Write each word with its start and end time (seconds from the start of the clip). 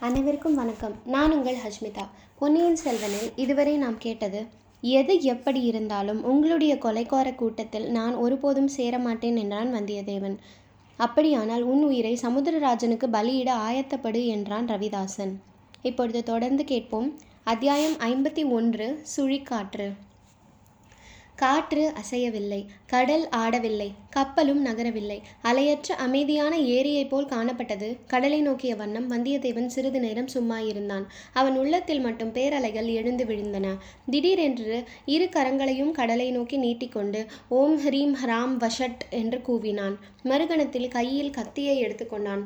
அனைவருக்கும் 0.00 0.54
வணக்கம். 0.54 0.92
நான் 1.04 1.32
உங்கள் 1.32 1.56
ஹஷ்மிதா. 1.56 2.06
பொன்னியின் 2.38 2.76
செல்வனில் 2.84 3.32
இதுவரை 3.36 3.76
நாம் 3.76 3.98
கேட்டது 3.98 4.46
எது 4.80 5.20
எப்படி 5.22 5.62
இருந்தாலும் 5.62 6.24
உங்களுடைய 6.24 6.74
கொலைக்கார 6.74 7.34
கூட்டத்தில் 7.34 7.90
நான் 7.90 8.14
ஒருபோதும் 8.14 8.68
சேரமாட்டேன் 8.76 9.38
என்றான் 9.38 9.74
வந்தியத்தேவன். 9.74 10.36
அப்படியானால் 10.96 11.62
உன் 11.62 11.82
உயிரை 11.82 12.18
சமுத்திரராஜனுக்கு 12.22 13.06
பலியிட 13.06 13.52
ஆயத்தப்படு 13.54 14.26
என்றான் 14.26 14.66
ரவிதாசன். 14.66 15.34
இப்பொழுது 15.82 16.22
தொடர்ந்து 16.22 16.64
கேட்போம். 16.64 17.18
அத்தியாயம் 17.44 17.92
ஐம்பத்தி 17.92 18.50
ஒன்று 18.50 19.02
சுழிக்காற்று. 19.16 19.92
காற்று 21.36 21.92
அசையவில்லை 22.00 22.66
கடல் 22.86 23.28
ஆடவில்லை 23.36 23.88
கப்பலும் 24.10 24.66
நகரவில்லை. 24.66 25.20
அலையற்ற 25.42 25.94
அமைதியான 25.96 26.58
ஏரியைப் 26.58 27.08
போல் 27.08 27.26
காணப்பட்டது. 27.26 27.96
கடலை 28.06 28.40
நோக்கிய 28.40 28.76
வண்ணம் 28.76 29.10
வந்தியத்தேவன் 29.10 29.66
சிறிது 29.66 30.00
நேரம் 30.00 30.26
சும்மா 30.26 30.58
இருந்தான். 30.60 31.06
அவன் 31.32 31.56
உள்ளத்தில் 31.56 32.00
மட்டும் 32.00 32.32
பேரலைகள் 32.32 32.86
எழுந்து 32.86 33.24
விழுந்தன. 33.24 33.66
திடீரென்று 34.10 34.84
இரு 35.04 35.24
கரங்களையும் 35.24 35.90
கடலை 35.90 36.30
நோக்கி 36.30 36.56
நீட்டிக்கொண்டு 36.56 37.26
ஓம் 37.48 37.76
ஹ்ரீம் 37.86 38.14
ஹராம் 38.24 38.54
வஷட் 38.58 39.04
என்று 39.10 39.40
கூவினான். 39.48 39.96
மறுகணத்தில் 40.24 40.88
கையில் 40.88 41.30
கத்தியை 41.30 41.76
எடுத்துக்கொண்டான். 41.84 42.44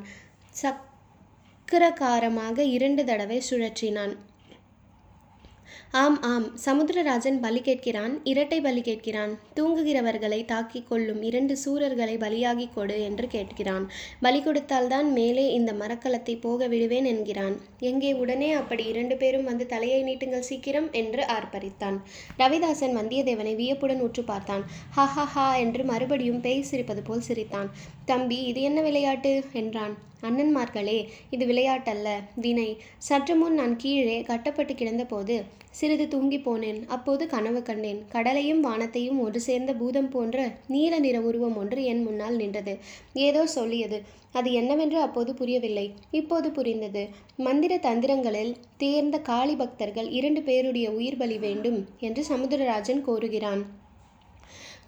சக்கரகாரமாக 0.61 2.59
இரண்டு 2.59 3.03
தடவை 3.03 3.41
சுழற்றினான். 3.49 4.15
ஆம் 5.91 6.17
ஆம் 6.21 6.47
சமுத்திரராஜன் 6.65 7.39
பலி 7.39 7.59
கேட்கிறான் 7.59 8.13
இரட்டை 8.23 8.61
பலி 8.61 8.81
கேட்கிறான் 8.81 9.33
தூங்குகிறவர்களை 9.59 10.39
தாக்கிக் 10.45 10.87
கொள்ளும் 10.87 11.21
இரண்டு 11.21 11.57
சூரர்களை 11.65 12.15
பலியாகி 12.23 12.67
கொடு 12.73 12.97
என்று 13.03 13.27
கேட்கிறான். 13.27 13.85
பலி 14.21 14.41
கொடுத்தால்தான் 14.41 15.07
மேலே 15.11 15.45
இந்த 15.53 15.73
மரக்கலத்தை 15.73 16.35
போக 16.41 16.67
விடுவேன் 16.67 17.05
என்கிறான். 17.05 17.55
எங்கே 17.79 18.13
உடனே 18.13 18.51
அப்படி 18.51 18.85
இரண்டு 18.85 19.17
பேரும் 19.17 19.43
வந்து 19.43 19.65
தலையை 19.65 19.99
நீட்டுங்கள் 20.03 20.47
சீக்கிரம் 20.49 20.89
என்று 20.91 21.23
ஆர்ப்பரித்தான். 21.37 21.97
ரவிதாசன் 22.37 22.97
வந்தியத்தேவனை 22.99 23.55
வியப்புடன் 23.55 23.99
உற்று 23.99 24.23
பார்த்தான். 24.23 24.65
ஹா 24.89 25.05
ஹா 25.05 25.25
ஹா 25.25 25.47
என்று 25.55 25.83
மறுபடியும் 25.83 26.41
பேய் 26.41 26.67
சிரிப்பது 26.71 27.03
போல் 27.03 27.27
சிரித்தான். 27.29 27.69
தம்பி 28.11 28.37
இது 28.43 28.61
என்ன 28.61 28.79
விளையாட்டு? 28.81 29.31
என்றான். 29.53 29.93
அண்ணன்மார்களே 30.21 30.97
இது 31.29 31.43
விளையாட்டல்ல. 31.45 32.07
வினை 32.35 32.69
சற்று 33.07 33.33
முன் 33.35 33.53
நான் 33.53 33.75
கீழே 33.75 34.15
கட்டப்பட்டு 34.21 34.73
கிடந்தபோது 34.73 35.35
சிறிது 35.71 36.05
தூங்கி 36.07 36.37
போனேன். 36.37 36.79
அப்போது 36.87 37.23
கனவு 37.27 37.61
கண்டேன். 37.63 37.99
கடலையும் 38.09 38.61
வானத்தையும் 38.61 39.19
ஒரு 39.19 39.39
சேர்ந்த 39.47 39.73
பூதம் 39.73 40.09
போன்ற 40.09 40.37
நீல 40.67 40.99
நிற 40.99 41.17
உருவம் 41.21 41.57
ஒன்று 41.57 41.83
என் 41.83 42.03
முன்னால் 42.03 42.35
நின்றது. 42.35 42.73
ஏதோ 43.25 43.43
சொல்லியது. 43.57 43.99
அது 44.31 44.49
என்னவென்று 44.51 44.99
அப்போது 44.99 45.33
புரியவில்லை. 45.33 45.85
இப்போது 46.11 46.49
புரிந்தது. 46.51 47.03
மந்திர 47.37 47.75
தந்திரங்களில் 47.77 48.53
தேர்ந்த 48.77 49.19
காளி 49.29 49.55
பக்தர்கள் 49.55 50.09
இரண்டு 50.09 50.41
பேருடைய 50.41 50.89
உயிர் 50.91 51.17
பலி 51.17 51.37
வேண்டும் 51.37 51.79
என்று 51.99 52.23
சமுத்திரராஜன் 52.29 53.05
கோருகிறான். 53.07 53.63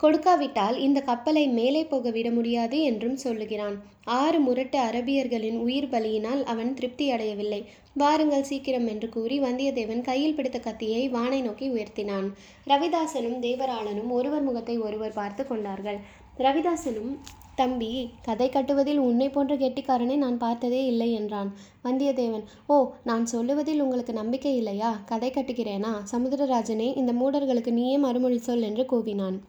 கொடுக்காவிட்டால் 0.03 0.77
இந்த 0.77 0.99
கப்பலை 1.01 1.47
மேலே 1.47 1.81
போக 1.85 2.09
விட 2.09 2.31
முடியாது 2.31 2.81
என்றும் 2.81 3.17
சொல்லுகிறான். 3.17 3.75
ஆறு 4.03 4.39
முரட்டு 4.39 4.77
அரபியர்களின் 4.79 5.57
உயிர் 5.59 5.89
பலியினால் 5.89 6.41
அவன் 6.43 6.71
திருப்தி 6.73 7.11
அடையவில்லை. 7.11 7.59
வாருங்கள் 7.93 8.47
சீக்கிரம் 8.51 8.87
என்று 8.87 9.09
கூறி 9.09 9.37
வந்தியத்தேவன் 9.39 10.01
கையில் 10.01 10.33
பிடித்த 10.33 10.59
கத்தியை 10.59 11.03
வானை 11.09 11.41
நோக்கி 11.41 11.67
உயர்த்தினான். 11.69 12.27
ரவிதாசனும் 12.67 13.37
தேவராளனும் 13.39 14.09
ஒருவர் 14.09 14.41
முகத்தை 14.41 14.77
ஒருவர் 14.77 15.13
பார்த்து 15.13 15.45
கொண்டார்கள். 15.47 15.99
ரவிதாசனும் 16.37 17.13
தம்பி 17.55 17.91
கதை 18.21 18.49
கட்டுவதில் 18.49 18.97
உன்னை 18.97 19.29
போன்ற 19.29 19.55
கெட்டிக்காரனை 19.55 20.15
நான் 20.15 20.37
பார்த்ததே 20.37 20.85
இல்லை 20.85 21.09
என்றான் 21.13 21.49
வந்தியத்தேவன். 21.83 22.45
ஓ 22.67 22.75
நான் 23.03 23.25
சொல்லுவதில் 23.25 23.81
உங்களுக்கு 23.81 24.13
நம்பிக்கை 24.13 24.55
இல்லையா? 24.55 24.91
கதை 25.05 25.31
கட்டுகிறேனா? 25.31 25.93
சமுத்திரராஜனே 26.13 26.89
இந்த 26.97 27.13
மூடர்களுக்கு 27.13 27.71
நீயே 27.71 27.97
மறுமொழி 27.97 28.37
சொல் 28.37 28.61
என்று 28.61 28.85
கூவினான். 28.93 29.39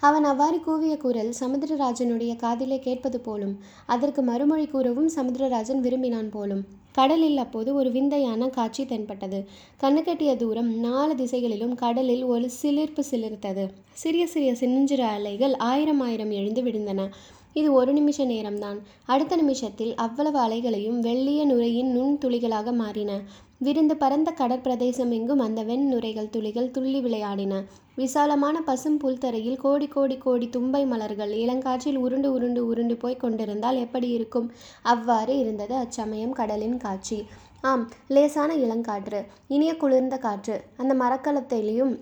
அவன் 0.00 0.24
அவ்வாறு 0.24 0.60
கூவிய 0.60 0.96
குரல் 0.96 1.34
சமுத்திரராஜனுடைய 1.40 2.36
காதிலே 2.36 2.78
கேட்பது 2.78 3.20
போலும் 3.20 3.58
அதற்கு 3.86 4.22
மறுமொழி 4.22 4.66
கூறவும் 4.66 5.10
சமுத்திரராஜன் 5.16 5.80
விரும்பினான் 5.80 6.30
போலும். 6.30 6.64
கடலில் 6.92 7.36
அப்போது 7.36 7.74
ஒரு 7.74 7.90
விந்தையான 7.90 8.48
காட்சி 8.48 8.86
தென்பட்டது. 8.86 9.48
கண்ணுக்கெட்டிய 9.80 10.36
தூரம் 10.36 10.78
நாலு 10.78 11.16
திசைகளிலும் 11.16 11.74
கடலில் 11.74 12.24
ஒரு 12.24 12.50
சிலிர்ப்பு 12.62 13.04
சிலிர்த்தது. 13.10 13.68
சிறிய 13.92 14.26
சிறிய 14.26 14.54
சின்னஞ்சிறு 14.54 15.04
அலைகள் 15.04 15.56
ஆயிரம் 15.56 16.00
ஆயிரம் 16.00 16.30
எழுந்து 16.30 16.62
விழுந்தன. 16.62 17.08
இது 17.54 17.68
ஒரு 17.72 17.92
நிமிஷ 17.92 18.24
நேரம்தான். 18.24 18.78
அடுத்த 19.06 19.36
நிமிஷத்தில் 19.36 19.92
அவ்வளவு 19.94 20.38
அலைகளையும் 20.38 21.00
வெள்ளிய 21.00 21.40
நுரையின் 21.44 21.90
நுண் 21.96 22.18
துளிகளாக 22.24 22.72
மாறின. 22.72 23.12
விருந்து 23.58 23.94
பரந்த 23.96 24.30
கடற்பிரதேசம் 24.38 25.10
எங்கும் 25.10 25.38
அந்த 25.38 25.62
வெண் 25.62 25.86
நுரைகள் 25.92 26.30
துளிகள் 26.30 26.70
துள்ளி 26.70 27.00
விளையாடின. 27.00 27.62
விசாலமான 27.96 28.56
பசும் 28.60 28.98
புல்தரையில் 28.98 29.56
கோடி 29.56 29.86
கோடி 29.86 30.16
கோடி 30.16 30.46
தும்பை 30.48 30.86
மலர்கள் 30.86 31.32
இளங்காற்றில் 31.34 31.96
உருண்டு 31.96 32.32
உருண்டு 32.32 32.66
உருண்டு 32.66 32.96
போய் 32.96 33.16
கொண்டிருந்தால் 33.16 33.76
எப்படி 33.76 34.08
இருக்கும்? 34.08 34.48
அவ்வாறு 34.82 35.38
இருந்தது 35.38 35.74
அச்சமயம் 35.74 36.32
கடலின் 36.32 36.76
காட்சி. 36.76 37.18
ஆம் 37.60 37.84
லேசான 38.08 38.56
இளங்காற்று 38.56 39.20
இனிய 39.48 39.76
குளிர்ந்த 39.76 40.16
காற்று. 40.16 40.56
அந்த 40.76 40.94
மரக்கலத்திலையும் 40.94 41.94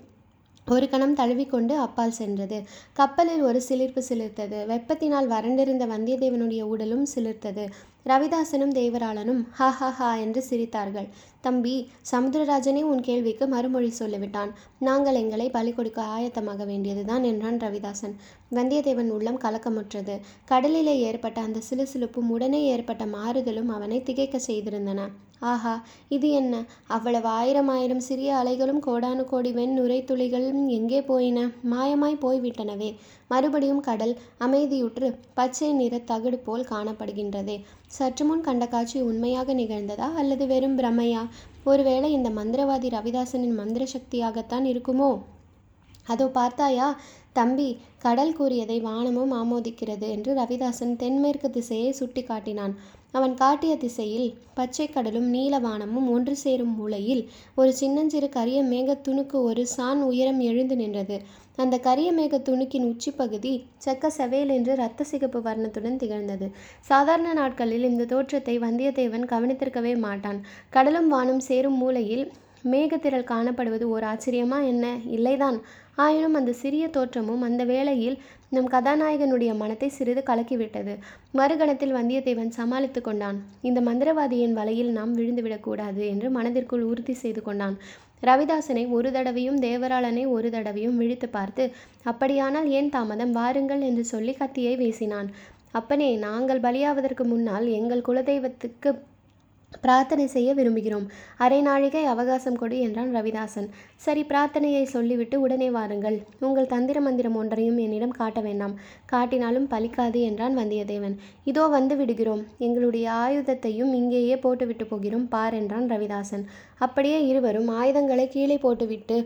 ஒரு 0.67 0.89
கணம் 0.89 1.15
தழுவிக்கொண்டு 1.15 1.77
அப்பால் 1.77 2.11
சென்றது. 2.11 2.63
கப்பலில் 2.93 3.41
ஒரு 3.41 3.61
சிலிர்ப்பு 3.69 4.03
சிலிர்த்தது. 4.09 4.59
வெப்பத்தினால் 4.65 5.27
வறண்டிருந்த 5.27 5.85
வந்தியத்தேவனுடைய 5.85 6.61
உடலும் 6.61 7.07
சிலிர்த்தது. 7.15 7.65
ரவிதாசனும் 8.05 8.73
தேவராளனும் 8.73 9.41
ஹா 9.51 9.69
ஹா 9.69 9.89
ஹா 9.89 10.15
என்று 10.15 10.43
சிரித்தார்கள். 10.49 11.07
தம்பி 11.41 11.91
சமுத்திரராஜனே 12.11 12.81
உன் 12.81 13.01
கேள்விக்கு 13.01 13.47
மறுமொழி 13.47 13.93
சொல்லிவிட்டான். 13.99 14.51
நாங்கள் 14.79 15.15
எங்களை 15.15 15.49
பலி 15.49 15.71
கொடுக்க 15.71 16.01
ஆயத்தமாக 16.01 16.65
வேண்டியதுதான் 16.65 17.23
என்றான் 17.23 17.59
ரவிதாசன். 17.59 18.15
வந்தியத்தேவன் 18.51 19.09
உள்ளம் 19.09 19.39
கலக்கமுற்றது. 19.39 20.19
கடலிலே 20.45 20.99
ஏற்பட்ட 20.99 21.41
அந்த 21.41 21.59
சிலுசிலுப்பும் 21.69 22.29
உடனே 22.29 22.63
ஏற்பட்ட 22.65 23.05
மாறுதலும் 23.05 23.67
அவனை 23.67 24.03
திகைக்க 24.03 24.39
செய்திருந்தன. 24.47 25.07
ஆஹா 25.51 25.73
இது 26.07 26.27
என்ன? 26.31 26.53
அவ்வளவு 26.87 27.27
ஆயிரம் 27.27 27.67
ஆயிரம் 27.67 27.99
சிறிய 27.99 28.35
அலைகளும் 28.35 28.81
கோடானு 28.85 29.23
கோடி 29.23 29.51
வெண் 29.51 29.73
நுரை 29.73 29.97
துளிகளும் 30.01 30.67
எங்கே 30.67 31.01
போயின? 31.01 31.39
மாயமாய் 31.63 32.15
போய்விட்டனவே. 32.21 32.89
மறுபடியும் 33.27 33.79
கடல் 33.79 34.13
அமைதியுற்று 34.39 35.07
பச்சை 35.33 35.73
நிற 35.73 35.97
தகடு 35.97 36.39
போல் 36.39 36.65
காணப்படுகின்றதே. 36.69 37.57
சற்று 37.87 38.25
முன் 38.25 38.41
கண்ட 38.41 38.67
காட்சி 38.67 39.01
உண்மையாக 39.01 39.53
நிகழ்ந்ததா 39.53 40.09
அல்லது 40.13 40.47
வெறும் 40.47 40.77
பிரமையா? 40.77 41.23
ஒருவேளை 41.63 42.11
இந்த 42.11 42.29
மந்திரவாதி 42.29 42.89
ரவிதாசனின் 42.89 43.55
மந்திர 43.55 43.85
சக்தியாகத்தான் 43.85 44.65
இருக்குமோ? 44.65 45.11
அதோ 46.03 46.25
பார்த்தாயா? 46.25 46.87
தம்பி 47.33 47.69
கடல் 47.99 48.35
கூறியதை 48.35 48.79
வானமும் 48.79 49.31
ஆமோதிக்கிறது 49.33 50.07
என்று 50.09 50.33
ரவிதாசன் 50.33 50.95
தென்மேற்கு 50.95 51.49
திசையை 51.49 51.91
சுட்டி 51.91 52.23
காட்டினான் 52.23 52.73
அவன் 53.13 53.33
காட்டிய 53.33 53.73
திசையில் 53.77 54.27
பச்சை 54.53 54.85
கடலும் 54.87 55.29
நீலவானமும் 55.33 56.09
ஒன்று 56.09 56.35
சேரும் 56.35 56.75
மூலையில் 56.75 57.23
ஒரு 57.55 57.71
சின்னஞ்சிறு 57.73 58.29
கரிய 58.29 58.59
மேகத்துணுக்கு 58.63 59.37
ஒரு 59.43 59.63
சான் 59.67 60.01
உயரம் 60.01 60.39
எழுந்து 60.39 60.75
நின்றது. 60.75 61.17
அந்த 61.55 61.75
கரிய 61.77 62.09
மேக 62.13 62.37
துணுக்கின் 62.47 62.87
உச்சிப்பகுதி 62.91 63.51
செக்க 63.85 64.09
செவேல் 64.17 64.51
என்று 64.51 64.73
இரத்த 64.73 65.03
சிகப்பு 65.03 65.39
வர்ணத்துடன் 65.39 65.95
திகழ்ந்தது. 65.95 66.47
சாதாரண 66.81 67.33
நாட்களில் 67.33 67.83
இந்த 67.83 68.05
தோற்றத்தை 68.05 68.55
வந்தியத்தேவன் 68.59 69.25
கவனித்திருக்கவே 69.25 69.93
மாட்டான். 69.97 70.39
கடலும் 70.69 71.11
வானும் 71.13 71.43
சேரும் 71.49 71.77
மூலையில் 71.77 72.25
மேகத்திரள் 72.71 73.29
காணப்படுவது 73.29 73.83
ஓர் 73.83 74.03
ஆச்சரியமா 74.03 74.59
என்ன? 74.65 74.85
இல்லைதான். 75.11 75.57
ஆயினும் 75.97 76.33
அந்த 76.33 76.51
சிறிய 76.53 76.85
தோற்றமும் 76.87 77.41
அந்த 77.41 77.63
வேளையில் 77.63 78.17
நம் 78.49 78.69
கதாநாயகனுடைய 78.69 79.51
மனத்தை 79.57 79.89
சிறிது 79.89 80.21
கலக்கிவிட்டது. 80.29 80.93
மறுகணத்தில் 81.33 81.93
வந்தியத்தேவன் 81.97 82.51
சமாளித்து 82.57 83.01
கொண்டான். 83.01 83.37
இந்த 83.61 83.79
மந்திரவாதியின் 83.81 84.57
வலையில் 84.59 84.91
நாம் 84.91 85.13
விழுந்துவிடக்கூடாது 85.17 86.01
என்று 86.09 86.29
மனதிற்குள் 86.29 86.83
உறுதி 86.83 87.13
செய்து 87.13 87.41
கொண்டான். 87.41 87.77
ரவிதாசனை 88.23 88.83
ஒரு 88.89 89.09
தடவையும் 89.11 89.61
தேவராளனை 89.61 90.25
ஒரு 90.27 90.49
தடவையும் 90.49 90.97
விழித்து 90.97 91.29
பார்த்து 91.29 91.63
அப்படியானால் 92.03 92.67
ஏன் 92.79 92.89
தாமதம்? 92.89 93.31
வாருங்கள் 93.31 93.81
என்று 93.81 94.05
சொல்லி 94.05 94.33
கத்தியை 94.33 94.75
வீசினான். 94.75 95.29
அப்பனே 95.71 96.09
நாங்கள் 96.17 96.59
பலியாவதற்கு 96.59 97.23
முன்னால் 97.23 97.67
எங்கள் 97.79 98.05
குலதெய்வத்துக்கு 98.07 98.91
பிரார்த்தனை 99.81 100.27
செய்ய 100.27 100.53
விரும்புகிறோம். 100.53 101.05
அரை 101.37 101.61
நாழிகை 101.61 102.05
அவகாசம் 102.05 102.55
கொடு 102.55 102.79
என்றான் 102.79 103.15
ரவிதாசன். 103.15 103.67
சரி 103.95 104.23
பிரார்த்தனையை 104.23 104.83
சொல்லிவிட்டு 104.83 105.41
உடனே 105.41 105.69
வாருங்கள். 105.69 106.21
உங்கள் 106.39 106.67
தந்திர 106.67 107.01
மந்திரம் 107.01 107.35
ஒன்றையும் 107.35 107.77
என்னிடம் 107.77 108.11
காட்ட 108.11 108.41
வேண்டாம். 108.41 108.75
காட்டினாலும் 109.11 109.67
பலிக்காது 109.69 110.21
என்றான் 110.21 110.57
வந்தியத்தேவன். 110.57 111.15
இதோ 111.43 111.67
வந்து 111.67 111.95
விடுகிறோம். 111.95 112.43
எங்களுடைய 112.57 113.11
ஆயுதத்தையும் 113.11 113.93
இங்கேயே 113.93 114.37
போட்டுவிட்டு 114.37 114.85
போகிறோம் 114.85 115.27
பார் 115.27 115.53
என்றான் 115.53 115.89
ரவிதாசன். 115.89 116.45
அப்படியே 116.85 117.19
இருவரும் 117.29 117.69
ஆயுதங்களை 117.79 118.25
கீழே 118.27 118.57
போட்டுவிட்டு 118.63 119.17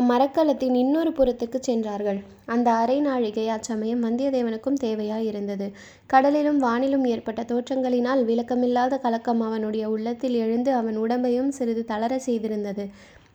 அம்மரக்கலத்தின் 0.00 0.76
இன்னொரு 0.82 1.10
புறத்துக்கு 1.18 1.58
சென்றார்கள். 1.68 2.20
அந்த 2.54 2.68
அரை 2.82 2.98
நாழிகை 3.00 3.46
அச்சமயம் 3.56 4.04
வந்தியத்தேவனுக்கும் 4.06 4.80
தேவையாய் 4.84 5.28
இருந்தது 5.30 5.68
கடலிலும் 6.12 6.62
வானிலும் 6.66 7.06
ஏற்பட்ட 7.14 7.42
தோற்றங்களினால் 7.52 8.22
விளக்கமில்லாத 8.30 9.00
கலக்கம் 9.04 9.44
அவனுடைய 9.48 9.84
உள்ளத்தில் 9.96 10.38
எழுந்து 10.44 10.72
அவன் 10.80 10.98
உடம்பையும் 11.04 11.54
சிறிது 11.58 11.84
தளரச் 11.92 12.26
செய்திருந்தது. 12.28 12.86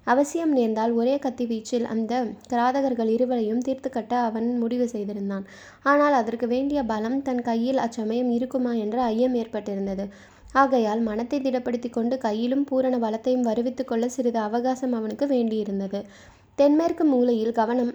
அவசியம் 0.08 0.54
நேர்ந்தால் 0.58 0.94
ஒரே 1.00 1.16
கத்தி 1.24 1.46
வீச்சில் 1.50 1.86
அந்த 1.94 2.14
கிராதகர்கள் 2.52 3.10
இருவரையும் 3.16 3.64
தீர்த்து 3.66 3.90
கட்ட 3.90 4.14
அவன் 4.28 4.48
முடிவு 4.62 4.86
செய்திருந்தான். 4.94 5.46
ஆனால் 5.84 6.16
அதற்கு 6.20 6.48
வேண்டிய 6.54 6.80
பலம் 6.92 7.18
தன் 7.22 7.44
கையில் 7.50 7.82
அச்சமயம் 7.86 8.32
இருக்குமா 8.38 8.72
என்ற 8.84 8.98
ஐயம் 9.12 9.36
ஏற்பட்டிருந்தது. 9.42 10.06
ஆகையால் 10.54 11.00
மனத்தை 11.00 11.40
திடப்படுத்தி 11.40 11.90
கொண்டு 11.90 12.18
கையிலும் 12.18 12.64
பூரண 12.64 12.98
பலத்தையும் 12.98 13.48
வருவித்துக்கொள்ள 13.50 14.06
சிறிது 14.06 14.40
அவகாசம் 14.40 14.94
அவனுக்கு 14.94 15.26
வேண்டியிருந்தது. 15.26 16.02
தென்மேற்கு 16.56 17.04
மூலையில் 17.06 17.52
கவனம் 17.52 17.94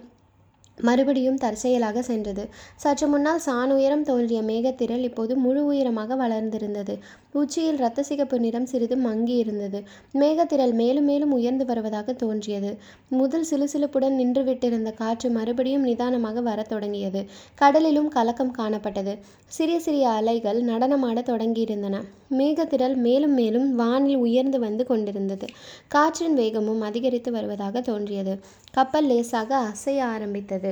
மறுபடியும் 0.81 1.37
தற்செயலாக 1.37 2.01
சென்றது. 2.01 2.49
சற்று 2.75 3.07
முன்னால் 3.07 3.39
சான் 3.39 3.71
உயரம் 3.71 4.03
தோன்றிய 4.03 4.41
மேகத்திரள் 4.41 5.03
இப்போது 5.09 5.35
முழு 5.35 5.65
உயரமாக 5.65 6.15
வளர்ந்திருந்தது. 6.15 6.99
உச்சியில் 7.33 7.77
இரத்த 7.77 8.03
சிகப்பு 8.03 8.39
நிறம் 8.39 8.65
சிறிது 8.65 8.95
மங்கி 8.97 9.35
இருந்தது 9.35 9.83
மேகத்திரள் 10.13 10.73
மேலும் 10.73 11.03
மேலும் 11.03 11.31
உயர்ந்து 11.31 11.65
வருவதாக 11.65 12.13
தோன்றியது. 12.13 12.77
முதல் 13.09 13.45
சிலுசிலுப்புடன் 13.49 14.17
நின்றுவிட்டிருந்த 14.19 14.93
காற்று 14.93 15.29
மறுபடியும் 15.29 15.81
நிதானமாக 15.81 16.41
வரத் 16.41 16.69
தொடங்கியது. 16.69 17.25
கடலிலும் 17.61 18.07
கலக்கம் 18.07 18.55
காணப்பட்டது. 18.57 19.17
சிறிய 19.45 19.79
சிறிய 19.79 20.09
அலைகள் 20.09 20.63
நடனமாட 20.63 21.21
தொடங்கியிருந்தன. 21.21 22.01
மேகத்திரள் 22.31 22.95
மேலும் 22.95 23.33
மேலும் 23.33 23.75
வானில் 23.75 24.15
உயர்ந்து 24.15 24.59
வந்து 24.59 24.85
கொண்டிருந்தது. 24.85 25.47
காற்றின் 25.87 26.33
வேகமும் 26.33 26.81
அதிகரித்து 26.81 27.31
வருவதாக 27.31 27.81
தோன்றியது. 27.81 28.39
கப்பல் 28.73 29.05
லேசாக 29.05 29.57
அசைய 29.57 30.05
ஆரம்பித்தது. 30.05 30.71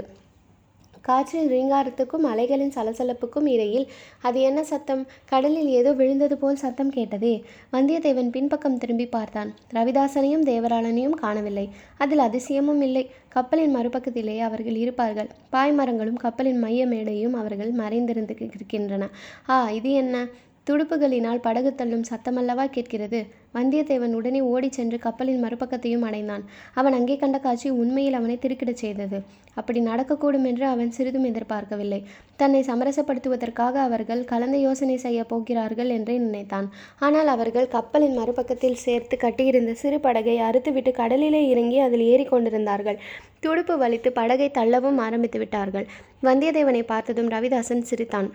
காற்றின் 1.02 1.50
ரீங்காரத்துக்கும் 1.50 2.26
அலைகளின் 2.32 2.72
சலசலப்புக்கும் 2.76 3.48
இடையில் 3.48 3.86
அது 4.22 4.42
என்ன 4.42 4.64
சத்தம்? 4.64 5.06
கடலில் 5.26 5.68
ஏதோ 5.68 5.94
விழுந்தது 5.94 6.38
போல் 6.38 6.56
சத்தம் 6.56 6.90
கேட்டதே. 6.90 7.34
வந்தியத்தேவன் 7.74 8.30
பின்பக்கம் 8.30 8.78
திரும்பி 8.78 9.06
பார்த்தான். 9.06 9.54
ரவிதாசனையும் 9.74 10.46
தேவராளனையும் 10.52 11.18
காணவில்லை. 11.24 11.70
அதில் 11.98 12.20
அதிசயமும் 12.20 12.82
இல்லை. 12.82 13.10
கப்பலின் 13.30 13.76
மறுபக்கத்திலே 13.76 14.40
அவர்கள் 14.40 14.76
இருப்பார்கள். 14.76 15.30
பாய்மரங்களும் 15.52 16.22
கப்பலின் 16.26 16.60
மைய 16.60 16.88
மேடையும் 16.88 17.34
அவர்கள் 17.34 17.72
மறைந்திருந்து 17.72 18.36
இருக்கின்றன 18.40 19.10
ஆ 19.50 19.70
இது 19.70 19.92
என்ன? 19.92 20.28
துடுப்புகளினால் 20.68 21.42
படகு 21.46 21.72
தள்ளும் 21.76 22.06
சத்தமல்லவா 22.10 22.66
கேட்கிறது. 22.76 23.20
வந்தியத்தேவன் 23.54 24.14
உடனே 24.14 24.40
ஓடிச் 24.42 24.78
சென்று 24.78 24.98
கப்பலின் 25.00 25.44
மறுபக்கத்தையும் 25.44 26.06
அடைந்தான். 26.08 26.44
அவன் 26.74 26.96
அங்கே 27.00 27.16
கண்ட 27.18 27.38
காட்சி 27.40 27.70
உண்மையில் 27.82 28.18
அவனை 28.20 28.38
திருக்கிடச் 28.38 28.82
செய்தது. 28.84 29.18
அப்படி 29.54 29.80
நடக்கக்கூடும் 29.80 30.48
என்று 30.52 30.66
அவன் 30.66 30.92
சிறிதும் 30.92 31.28
எதிர்பார்க்கவில்லை. 31.32 32.00
தன்னை 32.36 32.62
சமரசப்படுத்துவதற்காக 32.70 33.76
அவர்கள் 33.88 34.24
கலந்து 34.24 34.60
யோசனை 34.60 34.98
செய்ய 34.98 35.20
போகிறார்கள் 35.24 35.90
என்றே 35.90 36.18
நினைத்தான். 36.18 36.68
ஆனால் 37.00 37.28
அவர்கள் 37.28 37.68
கப்பலின் 37.68 38.18
மறுபக்கத்தில் 38.20 38.82
சேர்த்து 38.86 39.18
கட்டியிருந்த 39.18 39.74
சிறு 39.84 40.00
படகை 40.00 40.38
அறுத்துவிட்டு 40.40 40.94
கடலிலே 41.02 41.44
இறங்கி 41.48 41.80
அதில் 41.80 42.06
ஏறிக்கொண்டிருந்தார்கள் 42.14 43.00
துடுப்பு 43.40 43.78
வலித்து 43.78 44.10
படகை 44.10 44.50
தள்ளவும் 44.60 44.98
ஆரம்பித்து 44.98 45.40
விட்டார்கள் 45.40 45.88
வந்தியத்தேவனை 46.24 46.84
பார்த்ததும் 46.94 47.30
ரவிதாசன் 47.30 47.88
சிரித்தான். 47.92 48.30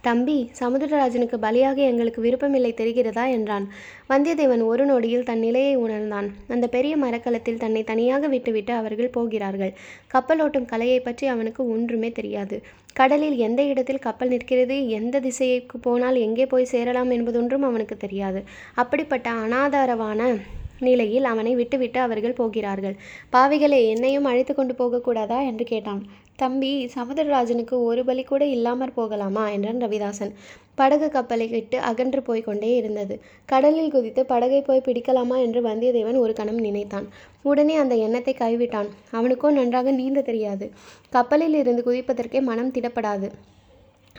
தம்பி 0.00 0.50
சமுத்திரராஜனுக்கு 0.60 1.36
பலியாக 1.42 1.76
எங்களுக்கு 1.76 2.20
விருப்பமில்லை 2.20 2.74
தெரிகிறதா? 2.76 3.30
என்றான். 3.30 3.66
வந்தியத்தேவன் 4.08 4.64
ஒரு 4.64 4.84
நொடியில் 4.86 5.22
தன் 5.22 5.38
நிலையை 5.38 5.76
உணர்ந்தான். 5.76 6.28
அந்த 6.48 6.66
பெரிய 6.68 6.96
மரக்கலத்தில் 6.96 7.58
தன்னை 7.58 7.84
தனியாக 7.84 8.28
விட்டுவிட்டு 8.28 8.72
அவர்கள் 8.72 9.08
போகிறார்கள். 9.08 9.72
கப்பலோட்டும் 10.14 10.64
கலையை 10.64 11.00
பற்றி 11.00 11.26
அவனுக்கு 11.26 11.70
ஒன்றுமே 11.70 12.12
தெரியாது. 12.12 12.62
கடலில் 12.92 13.36
எந்த 13.36 13.62
இடத்தில் 13.62 13.98
கப்பல் 13.98 14.28
நிற்கிறது 14.28 14.88
எந்த 14.88 15.20
திசைக்கு 15.20 15.78
போனால் 15.78 16.14
எங்கே 16.14 16.46
போய் 16.46 16.64
சேரலாம் 16.64 17.10
என்பதொன்றும் 17.10 17.62
அவனுக்கு 17.62 17.96
தெரியாது. 17.96 18.42
அப்படிப்பட்ட 18.74 19.30
அனாதாரவான 19.30 20.38
நிலையில் 20.80 21.24
அவனை 21.24 21.54
விட்டுவிட்டு 21.54 22.00
அவர்கள் 22.00 22.32
போகிறார்கள். 22.32 22.96
பாவிகளே 23.32 23.88
என்னையும் 23.88 24.24
அழைத்து 24.24 24.54
கொண்டு 24.54 24.74
போகக்கூடாதா? 24.74 25.46
என்று 25.46 25.64
கேட்டான். 25.64 26.02
தம்பி 26.38 26.90
சமுத்திரராஜனுக்கு 26.94 27.76
ஒரு 27.82 28.04
பலி 28.04 28.22
கூட 28.22 28.44
இல்லாமற் 28.46 28.94
போகலாமா? 28.94 29.48
என்றான் 29.48 29.80
ரவிதாசன். 29.80 30.32
படகு 30.74 31.08
கப்பலை 31.08 31.46
விட்டு 31.46 31.78
அகன்று 31.80 32.22
போய் 32.22 32.40
கொண்டே 32.40 32.76
இருந்தது. 32.76 33.14
கடலில் 33.44 33.90
குதித்து 33.90 34.26
படகை 34.26 34.60
போய் 34.62 34.84
பிடிக்கலாமா? 34.84 35.36
என்று 35.38 35.62
வந்தியத்தேவன் 35.62 36.18
ஒரு 36.18 36.32
கணம் 36.32 36.58
நினைத்தான். 36.58 37.08
உடனே 37.42 37.76
அந்த 37.76 37.94
எண்ணத்தை 37.94 38.34
கைவிட்டான். 38.38 38.88
அவனுக்கோ 39.10 39.50
நன்றாக 39.50 39.90
நீந்த 39.90 40.20
தெரியாது. 40.20 40.68
கப்பலில் 41.10 41.54
இருந்து 41.54 41.82
குதிப்பதற்கே 41.82 42.42
மனம் 42.42 42.72
திடப்படாது. 42.72 43.30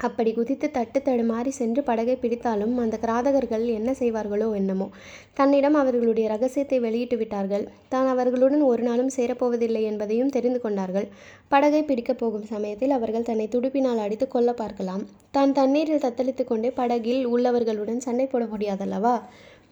அப்படி 0.07 0.31
குதித்து 0.34 0.68
தட்டு 0.72 1.00
தடுமாறி 1.06 1.51
சென்று 1.57 1.81
படகை 1.84 2.16
பிடித்தாலும் 2.16 2.74
அந்த 2.78 2.98
கிராதகர்கள் 3.01 3.66
என்ன 3.78 3.92
செய்வார்களோ 4.00 4.48
என்னமோ. 4.56 4.88
தன்னிடம் 5.34 5.78
அவர்களுடைய 5.81 6.25
ரகசியத்தை 6.30 6.80
வெளியிட்டு 6.80 7.18
விட்டார்கள். 7.18 7.66
தான் 7.90 8.07
அவர்களுடன் 8.07 8.63
ஒரு 8.72 8.84
நாளும் 8.84 9.12
சேரப்போவதில்லை 9.18 9.84
என்பதையும் 9.92 10.34
தெரிந்து 10.38 10.62
கொண்டார்கள். 10.62 11.07
படகை 11.48 11.84
பிடிக்கப் 11.84 12.22
போகும் 12.22 12.50
சமயத்தில் 12.54 12.92
அவர்கள் 12.92 13.28
தன்னை 13.30 13.48
துடுப்பினால் 13.56 14.04
அடித்து 14.06 14.28
கொல்ல 14.28 14.54
பார்க்கலாம். 14.54 15.06
தான் 15.31 15.54
தண்ணீரில் 15.54 16.04
தத்தளித்து 16.06 16.46
கொண்டே 16.46 16.72
படகில் 16.72 17.24
உள்ளவர்களுடன் 17.34 18.06
சண்டை 18.07 18.28
போட 18.28 18.46
முடியாதல்லவா? 18.46 19.16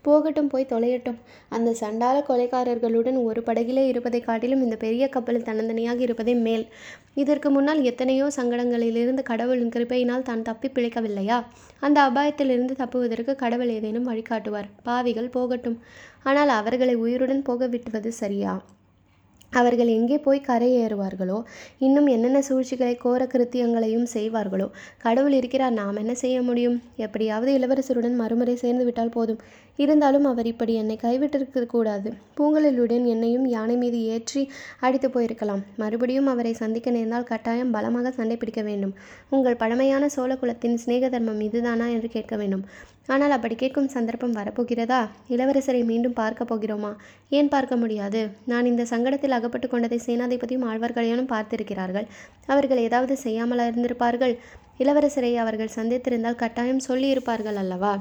போகட்டும் 0.02 0.48
போய் 0.48 0.70
தொலையட்டும். 0.70 1.18
அந்த 1.50 1.76
சண்டால 1.80 2.18
கொலைக்காரர்களுடன் 2.28 3.24
ஒரு 3.24 3.44
படகிலே 3.46 3.88
இருப்பதை 3.88 4.22
காட்டிலும் 4.22 4.62
இந்த 4.62 4.76
பெரிய 4.76 5.10
கப்பலில் 5.10 5.44
தன்னந்தனியாக 5.44 6.00
இருப்பதே 6.00 6.34
மேல். 6.34 6.66
இதற்கு 7.14 7.50
முன்னால் 7.50 7.82
எத்தனையோ 7.82 8.28
சங்கடங்களிலிருந்து 8.36 9.24
கடவுளின் 9.24 9.74
கிருப்பையினால் 9.76 10.22
தான் 10.22 10.42
தப்பி 10.42 10.68
பிழைக்கவில்லையா? 10.68 11.44
அந்த 11.80 12.02
அபாயத்திலிருந்து 12.02 12.76
தப்புவதற்கு 12.76 13.36
கடவுள் 13.36 13.70
ஏதேனும் 13.70 14.10
வழிகாட்டுவார். 14.10 14.70
பாவிகள் 14.84 15.30
போகட்டும். 15.30 15.80
ஆனால் 16.24 16.50
அவர்களை 16.50 16.96
உயிருடன் 16.96 17.42
போக 17.42 17.68
விட்டுவது 17.68 18.12
சரியா? 18.12 18.62
அவர்கள் 19.54 19.88
எங்கே 19.88 20.18
போய் 20.18 20.48
கரையேறுவார்களோ 20.48 21.38
இன்னும் 21.78 22.08
என்னென்ன 22.08 22.40
சூழ்ச்சிகளை 22.42 22.96
கோர 22.96 23.22
கிருத்தியங்களையும் 23.26 24.08
செய்வார்களோ 24.14 24.68
கடவுள் 24.98 25.32
இருக்கிறார் 25.32 25.74
நாம் 25.74 25.96
என்ன 25.96 26.14
செய்ய 26.14 26.42
முடியும்? 26.42 26.82
எப்படியாவது 26.96 27.52
இளவரசருடன் 27.58 28.16
மறுமுறை 28.16 28.56
சேர்ந்து 28.56 28.86
விட்டால் 28.86 29.10
போதும். 29.10 29.42
இருந்தாலும் 29.76 30.24
அவர் 30.24 30.46
இப்படி 30.46 30.74
என்னை 30.74 30.98
கைவிட்டிருக்க 31.02 31.66
கூடாது. 31.66 32.10
பூங்கலிலுடன் 32.38 33.06
என்னையும் 33.06 33.46
யானை 33.46 33.76
மீது 33.76 34.04
ஏற்றி 34.06 34.42
அடித்து 34.80 35.10
போயிருக்கலாம். 35.10 35.64
மறுபடியும் 35.76 36.28
அவரை 36.28 36.54
சந்திக்க 36.54 36.92
நேர்ந்தால் 36.92 37.24
கட்டாயம் 37.24 37.72
பலமாக 37.72 38.12
சண்டை 38.12 38.38
பிடிக்க 38.38 38.62
வேண்டும். 38.62 38.94
உங்கள் 39.30 39.56
பழமையான 39.56 40.10
சோழ 40.10 40.36
குலத்தின் 40.36 40.78
சிநேக 40.78 41.10
தர்மம் 41.10 41.40
இதுதானா? 41.40 41.88
என்று 41.88 42.10
கேட்க 42.10 42.36
வேண்டும். 42.36 42.64
ஆனால் 43.07 43.31
அப்படி 43.31 43.56
கேட்கும் 43.56 43.88
சந்தர்ப்பம் 43.88 44.36
வரப்போகிறதா? 44.36 45.00
இளவரசரை 45.30 45.81
மீண்டும் 45.86 46.13
பார்க்க 46.13 46.44
போகிறோமா? 46.44 46.92
ஏன் 47.30 47.47
பார்க்க 47.47 47.76
முடியாது? 47.76 48.21
நான் 48.45 48.66
இந்த 48.66 48.83
சங்கடத்தில் 48.83 49.37
அகப்பட்டு 49.37 49.68
கொண்டதை 49.68 49.99
சேனாதிபதியும் 50.07 50.68
ஆழ்வார்க்கடியானும் 50.71 51.31
பார்த்திருக்கிறார்கள். 51.33 52.07
அவர்கள் 52.45 52.78
ஏதாவது 52.78 53.18
செய்யாமல் 53.18 53.66
இருந்திருப்பார்கள்? 53.69 54.35
இளவரசரை 54.78 55.33
அவர்கள் 55.35 55.76
சந்தித்திருந்தால் 55.76 56.42
கட்டாயம் 56.44 56.85
சொல்லியிருப்பார்கள் 56.87 57.59
அல்லவா? 57.64 57.94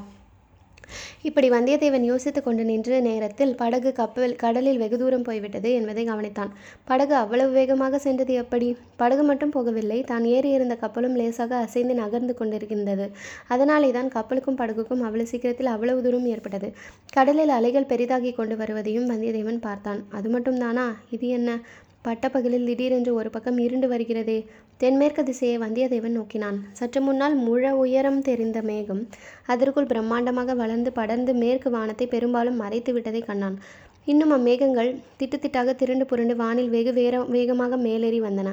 இப்படி 1.23 1.50
வந்தியத்தேவன் 1.50 2.05
யோசித்து 2.05 2.43
கொண்டு 2.43 2.64
நின்ற 2.64 3.00
நேரத்தில் 3.00 3.55
படகு 3.55 3.93
கப்பல் 3.93 4.37
கடலில் 4.37 4.78
வெகு 4.78 4.99
தூரம் 4.99 5.23
போய்விட்டது 5.23 5.73
என்பதை 5.73 6.05
கவனித்தான். 6.09 6.50
படகு 6.85 7.14
அவ்வளவு 7.14 7.52
வேகமாக 7.52 7.99
சென்றது 7.99 8.35
எப்படி? 8.35 8.76
படகு 8.97 9.23
மட்டும் 9.23 9.52
போகவில்லை. 9.52 10.05
தான் 10.05 10.25
ஏறி 10.25 10.50
இருந்த 10.50 10.75
கப்பலும் 10.75 11.16
லேசாக 11.16 11.57
அசைந்து 11.57 11.95
நகர்ந்து 11.95 12.37
கொண்டிருக்கின்றது 12.38 13.09
அதனாலே 13.49 13.90
தான் 13.90 14.09
கப்பலுக்கும் 14.09 14.61
படகுக்கும் 14.61 15.05
அவ்வளவு 15.07 15.26
சீக்கிரத்தில் 15.26 15.66
அவ்வளவு 15.66 16.02
தூரம் 16.02 16.26
ஏற்பட்டது. 16.26 16.71
கடலில் 17.12 17.49
அலைகள் 17.49 17.90
பெரிதாகி 17.93 18.33
கொண்டு 18.33 18.57
வருவதையும் 18.57 19.11
வந்தியத்தேவன் 19.11 19.61
பார்த்தான். 19.61 20.02
அது 20.11 20.28
மட்டும் 20.28 20.59
தானா? 20.59 20.87
இது 21.11 21.28
என்ன? 21.28 21.59
பட்டப்பகலில் 22.06 22.66
திடீரென்று 22.68 23.12
ஒரு 23.20 23.30
பக்கம் 23.34 23.58
இருண்டு 23.66 23.86
வருகிறதே. 23.92 24.38
தென்மேற்கு 24.82 25.22
திசையை 25.28 25.56
வந்தியத்தேவன் 25.64 26.16
நோக்கினான். 26.18 26.58
சற்று 26.78 27.00
முன்னால் 27.06 27.34
முழ 27.46 27.72
உயரம் 27.82 28.20
தெரிந்த 28.28 28.60
மேகம் 28.70 29.02
அதற்குள் 29.52 29.90
பிரம்மாண்டமாக 29.92 30.56
வளர்ந்து 30.62 30.92
படர்ந்து 31.00 31.34
மேற்கு 31.42 31.70
வானத்தை 31.76 32.08
பெரும்பாலும் 32.14 32.60
மறைத்து 32.62 32.92
விட்டதை 32.96 33.22
கண்டான். 33.30 33.58
இன்னும் 34.12 34.32
அம்மேகங்கள் 34.34 34.90
திட்டு 35.20 35.36
திட்டாக 35.44 35.70
திரண்டு 35.78 36.04
புரண்டு 36.10 36.34
வானில் 36.40 36.72
வெகு 36.75 36.92
வேற 36.98 37.22
வேகமாக 37.36 37.76
மேலேறி 37.86 38.20
வந்தன. 38.26 38.48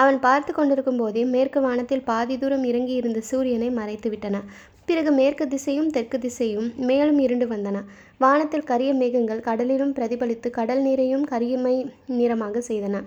அவன் 0.00 0.18
பார்த்து 0.26 0.52
கொண்டிருக்கும் 0.52 1.00
போதே 1.02 1.22
மேற்கு 1.34 1.60
வானத்தில் 1.66 2.06
பாதி 2.10 2.36
தூரம் 2.42 2.66
இறங்கி 2.70 2.94
இருந்த 3.00 3.20
சூரியனை 3.30 3.70
மறைத்து 3.78 4.10
விட்டன. 4.14 4.42
பிறகு 4.88 5.10
மேற்கு 5.12 5.44
திசையும் 5.48 5.90
தெற்கு 5.90 6.18
திசையும் 6.18 6.68
மேலும் 6.88 7.18
இருண்டு 7.18 7.46
வந்தன. 7.46 7.78
வானத்தில் 8.18 8.68
கரிய 8.70 8.90
மேகங்கள் 8.94 9.46
கடலிலும் 9.48 9.94
பிரதிபலித்து 9.98 10.50
கடல் 10.50 10.82
நீரையும் 10.82 11.24
கரியமை 11.30 11.74
நிறமாக 12.18 12.62
செய்தன. 12.68 13.02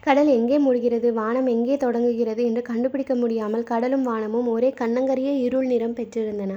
கடல் 0.00 0.30
எங்கே 0.38 0.56
முடிகிறது 0.58 1.08
வானம் 1.12 1.46
எங்கே 1.46 1.76
தொடங்குகிறது 1.76 2.42
என்று 2.44 2.62
கண்டுபிடிக்க 2.62 3.14
முடியாமல் 3.14 3.68
கடலும் 3.70 4.02
வானமும் 4.02 4.48
ஒரே 4.48 4.70
கண்ணங்கரிய 4.80 5.30
இருள் 5.46 5.66
நிறம் 5.66 5.94
பெற்றிருந்தன. 5.94 6.52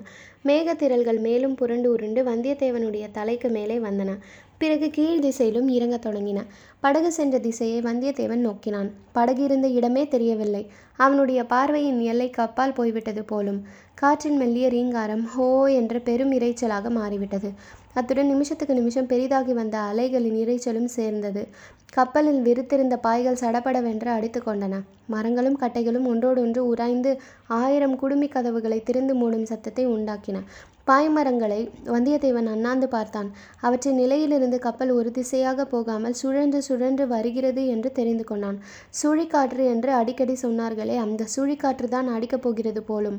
மேகத்திரள்கள் 0.46 1.20
மேலும் 1.20 1.56
புரண்டு 1.56 1.88
உருண்டு 1.92 2.24
வந்தியத்தேவனுடைய 2.24 3.06
தலைக்கு 3.12 3.50
மேலே 3.50 3.78
வந்தன. 3.78 4.12
பிறகு 4.58 4.88
கீழ் 4.90 5.20
திசையிலும் 5.20 5.68
இறங்கத் 5.68 6.06
தொடங்கின. 6.06 6.40
படகு 6.80 7.12
சென்ற 7.12 7.38
திசையை 7.40 7.80
வந்தியத்தேவன் 7.82 8.46
நோக்கினான். 8.48 8.90
படகு 9.12 9.44
இருந்த 9.44 9.68
இடமே 9.68 10.04
தெரியவில்லை. 10.08 10.64
அவனுடைய 11.00 11.40
பார்வையின் 11.44 12.00
எல்லைக்கு 12.12 12.42
அப்பால் 12.44 12.74
போய்விட்டது 12.74 13.24
போலும். 13.24 13.60
காற்றின் 13.98 14.36
மெல்லிய 14.38 14.70
ரீங்காரம் 14.70 15.24
ஹோ 15.26 15.68
என்ற 15.68 16.00
பெரும் 16.00 16.32
இரைச்சலாக 16.32 16.90
மாறிவிட்டது. 16.90 17.50
அத்துடன் 17.94 18.28
நிமிஷத்துக்கு 18.28 18.74
நிமிஷம் 18.74 19.08
பெரிதாகி 19.08 19.54
வந்த 19.54 19.78
அலைகளின் 19.78 20.36
இரைச்சலும் 20.44 20.90
சேர்ந்தது. 20.98 21.48
கப்பலில் 21.94 22.42
விரித்திருந்த 22.42 22.96
பாய்கள் 22.98 23.40
சடபடவென்று 23.42 24.10
அடித்து 24.10 24.42
கொண்டன. 24.46 24.82
மரங்களும் 25.08 25.60
கட்டைகளும் 25.60 26.06
ஒன்றோடொன்று 26.06 26.64
உராய்ந்து 26.68 27.14
ஆயிரம் 27.48 27.96
குடுமி 27.96 28.28
கதவுகளை 28.28 28.84
திறந்து 28.84 29.16
மூடும் 29.16 29.44
சத்தத்தை 29.44 29.86
உண்டாக்கின. 29.88 30.44
பாய்மரங்களை 30.90 31.60
வந்தியத்தேவன் 31.94 32.50
அண்ணாந்து 32.52 32.88
பார்த்தான். 32.88 33.30
அவற்றின் 33.62 34.00
நிலையிலிருந்து 34.02 34.58
கப்பல் 34.60 34.92
ஒரு 34.92 35.10
திசையாக 35.12 35.66
போகாமல் 35.66 36.18
சுழன்று 36.22 36.60
சுழன்று 36.62 37.06
வருகிறது 37.08 37.64
என்று 37.68 37.92
தெரிந்து 37.92 38.24
கொண்டான். 38.24 38.60
சுழிக்காற்று 39.02 39.66
என்று 39.74 39.92
அடிக்கடி 39.92 40.36
சொன்னார்களே 40.44 40.96
அந்த 41.06 41.28
சுழிக்காற்று 41.36 41.90
தான் 41.96 42.10
அடிக்கப் 42.16 42.44
போகிறது 42.46 42.84
போலும். 42.84 43.18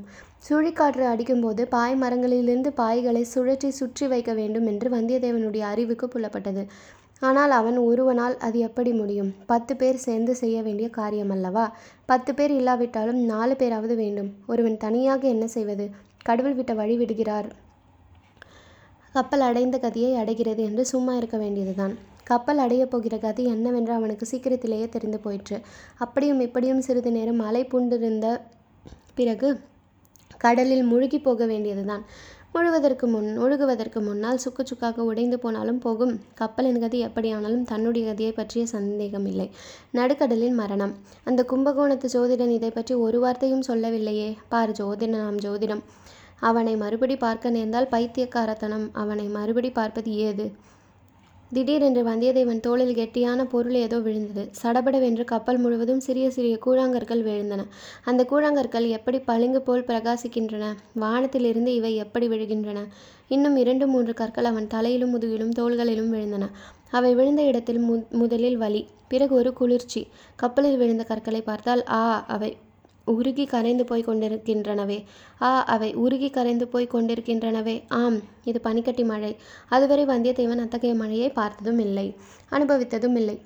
சுழிக்காற்று 0.49 1.05
அடிக்கும்போது 1.13 1.65
பாய்மரங்களிலிருந்து 1.77 2.73
பாய்களை 2.81 3.25
சுழற்றி 3.35 3.71
சுற்றி 3.81 4.07
வைக்க 4.07 4.33
வேண்டும் 4.33 4.67
என்று 4.67 4.89
வந்தியத்தேவனுடைய 4.97 5.65
அறிவுக்கு 5.73 6.09
புலப்பட்டது. 6.09 6.65
ஆனால் 7.23 7.53
அவன் 7.61 7.79
ஒருவனால் 7.87 8.35
அது 8.47 8.59
எப்படி 8.67 8.91
முடியும்? 8.93 9.31
பத்து 9.47 9.73
பேர் 9.77 10.05
சேர்ந்து 10.05 10.33
செய்ய 10.43 10.59
வேண்டிய 10.63 10.89
காரியம் 10.99 11.33
அல்லவா 11.37 11.65
பத்து 12.07 12.31
பேர் 12.35 12.53
இல்லாவிட்டாலும் 12.59 13.23
நாலு 13.33 13.55
பேராவது 13.57 13.95
வேண்டும். 14.03 14.29
ஒருவன் 14.47 14.77
தனியாக 14.85 15.23
என்ன 15.29 15.47
செய்வது? 15.57 15.87
கடவுள் 16.29 16.59
விட்ட 16.59 16.73
வழி 16.81 16.97
விடுகிறார். 16.97 17.49
கப்பல் 19.15 19.45
அடைந்த 19.49 19.77
கதியை 19.83 20.13
அடைகிறது 20.15 20.63
என்று 20.63 20.83
சும்மா 20.93 21.13
இருக்க 21.17 21.37
வேண்டியதுதான். 21.37 21.95
கப்பல் 22.25 22.61
அடையப் 22.65 22.91
போகிற 22.93 23.15
கதி 23.19 23.45
என்னவென்று 23.45 23.93
அவனுக்கு 23.93 24.25
சீக்கிரத்திலேயே 24.27 24.87
தெரிந்து 24.89 25.19
போயிற்று. 25.19 25.57
அப்படியும் 26.05 26.41
இப்படியும் 26.47 26.85
சிறிது 26.87 27.11
நேரம் 27.13 27.41
அலை 27.49 27.63
பூண்டிருந்த 27.65 28.27
பிறகு 29.19 29.49
கடலில் 30.39 30.85
முழுகி 30.91 31.19
போக 31.19 31.47
வேண்டியதுதான். 31.47 32.03
முழுவதற்கு 32.53 33.07
முன் 33.15 33.31
ஒழுகுவதற்கு 33.45 33.99
முன்னால் 34.07 34.43
சுக்கு 34.45 34.63
சுக்காக 34.67 35.05
உடைந்து 35.11 35.37
போனாலும் 35.43 35.81
போகும். 35.85 36.13
கப்பலின் 36.41 36.81
கதி 36.81 36.99
எப்படியானாலும் 37.07 37.67
தன்னுடைய 37.71 38.05
கதியை 38.11 38.33
பற்றிய 38.37 38.63
சந்தேகம் 38.75 39.27
இல்லை 39.31 39.47
நடுக்கடலின் 39.99 40.57
மரணம். 40.61 40.95
அந்த 41.25 41.41
கும்பகோணத்து 41.51 42.09
ஜோதிடன் 42.15 42.55
இதை 42.59 42.71
பற்றி 42.71 42.95
ஒரு 43.07 43.21
வார்த்தையும் 43.25 43.67
சொல்லவில்லையே. 43.71 44.31
பார் 44.53 44.77
ஜோதிடனாம் 44.81 45.43
ஜோதிடம். 45.47 45.83
அவனை 46.41 46.77
மறுபடி 46.77 47.17
பார்க்க 47.17 47.51
நேர்ந்தால் 47.51 47.93
பைத்தியக்காரத்தனம். 47.93 48.91
அவனை 48.93 49.27
மறுபடி 49.27 49.71
பார்ப்பது 49.71 50.13
ஏது? 50.13 50.53
திடீரென்று 51.53 52.03
வந்தியத்தேவன் 52.03 52.61
தோளில் 52.61 52.97
கெட்டியான 52.97 53.45
பொருள் 53.45 53.75
ஏதோ 53.75 53.99
விழுந்தது. 53.99 54.49
சடபடவென்று 54.63 55.25
கப்பல் 55.25 55.59
முழுவதும் 55.59 56.01
சிறிய 56.01 56.31
சிறிய 56.31 56.59
கூழாங்கற்கள் 56.67 57.23
விழுந்தன. 57.23 57.65
அந்த 58.05 58.27
கூழாங்கற்கள் 58.31 58.89
எப்படி 58.89 59.19
பளிங்கு 59.19 59.63
போல் 59.63 59.85
பிரகாசிக்கின்றன? 59.85 60.75
வானத்திலிருந்து 60.95 61.75
இவை 61.75 61.95
எப்படி 61.95 62.29
விழுகின்றன? 62.29 62.83
இன்னும் 63.29 63.57
இரண்டு 63.57 63.87
மூன்று 63.87 64.15
கற்கள் 64.15 64.45
அவன் 64.45 64.67
தலையிலும் 64.67 65.15
முதுகிலும் 65.15 65.57
தோள்களிலும் 65.59 66.13
விழுந்தன. 66.13 66.51
அவை 66.91 67.15
விழுந்த 67.15 67.43
இடத்தில் 67.43 67.79
மு 67.79 68.03
முதலில் 68.11 68.57
வலி 68.57 68.89
பிறகு 69.09 69.35
ஒரு 69.35 69.53
குளிர்ச்சி. 69.53 70.07
கப்பலில் 70.37 70.77
விழுந்த 70.77 71.05
கற்களை 71.05 71.41
பார்த்தால் 71.41 71.87
ஆ 71.87 72.25
அவை 72.27 72.57
உருகி 73.13 73.45
கரைந்து 73.47 73.85
போய் 73.85 74.07
கொண்டிருக்கின்றனவே. 74.07 74.99
ஆ 75.41 75.51
அவை 75.75 75.91
உருகி 75.97 76.31
கரைந்து 76.31 76.67
போய் 76.69 76.93
கொண்டிருக்கின்றனவே. 76.95 77.77
ஆம் 78.01 78.19
இது 78.45 78.61
பனிக்கட்டி 78.61 79.05
மழை. 79.05 79.33
அதுவரை 79.69 80.05
வந்தியத்தேவன் 80.07 80.65
அத்தகைய 80.65 80.95
மழையை 80.95 81.31
பார்த்ததும் 81.33 81.81
இல்லை 81.87 82.07
அனுபவித்ததும் 82.53 83.17
இல்லை. 83.23 83.37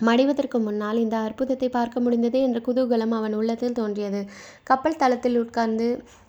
மடிவதற்கு 0.00 0.58
முன்னால் 0.58 0.98
இந்த 0.98 1.16
அற்புதத்தை 1.18 1.68
பார்க்க 1.70 2.00
முடிந்ததே 2.00 2.40
என்ற 2.40 2.58
குதூகலம் 2.60 3.14
அவன் 3.18 3.34
உள்ளத்தில் 3.34 3.78
தோன்றியது. 3.80 4.20
கப்பல் 4.64 5.00
தளத்தில் 5.02 5.40
உட்கார்ந்து 5.42 5.88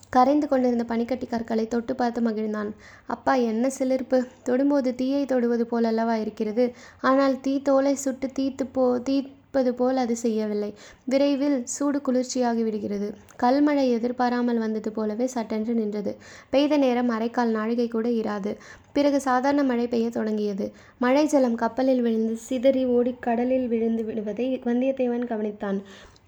கரைந்து 0.10 0.48
கொண்டிருந்த 0.48 0.84
பனிக்கட்டி 0.84 1.27
கற்களை 1.27 1.63
தொட்டு 1.67 1.93
பார்த்து 1.96 2.22
மகிழ்ந்தான். 2.22 2.70
அப்பா 3.08 3.34
என்ன 3.51 3.70
சிலிர்ப்பு! 3.77 4.17
தொடும்போது 4.48 4.89
தீயை 4.96 5.24
தொடுவது 5.25 5.65
போலல்லவா 5.72 6.15
இருக்கிறது. 6.24 6.65
ஆனால் 7.01 7.36
தீ 7.41 7.53
தோலை 7.62 7.93
சுட்டு 8.03 8.27
தீத்து 8.39 8.65
போ 8.75 8.86
தீ 9.08 9.15
நினைப்பது 9.56 9.80
போல் 9.80 10.00
அது 10.04 10.16
செய்யவில்லை. 10.22 10.70
விரைவில் 11.12 11.58
சூடு 11.74 11.98
குளிர்ச்சியாகி 12.06 12.62
விடுகிறது. 12.64 13.08
கல்மழை 13.44 13.84
எதிர்பாராமல் 13.98 14.62
வந்தது 14.64 14.90
போலவே 14.92 15.26
சட்டென்று 15.34 15.74
நின்றது. 15.74 16.12
பெய்த 16.54 16.78
நேரம் 16.78 17.12
அரைக்கால் 17.18 17.54
நாழிகை 17.58 17.88
கூட 17.88 18.08
இராது. 18.22 18.52
பிறகு 18.94 19.20
சாதாரண 19.28 19.64
மழை 19.64 19.86
பெய்ய 19.88 20.08
தொடங்கியது. 20.10 20.68
மழை 20.98 21.24
ஜலம் 21.34 21.60
கப்பலில் 21.64 22.02
விழுந்து 22.02 22.36
சிதறி 22.48 22.86
ஓடி 22.96 23.14
கடலில் 23.20 23.68
விழுந்து 23.68 24.06
விடுவதை 24.10 24.48
வந்தியத்தேவன் 24.66 25.30
கவனித்தான். 25.32 25.80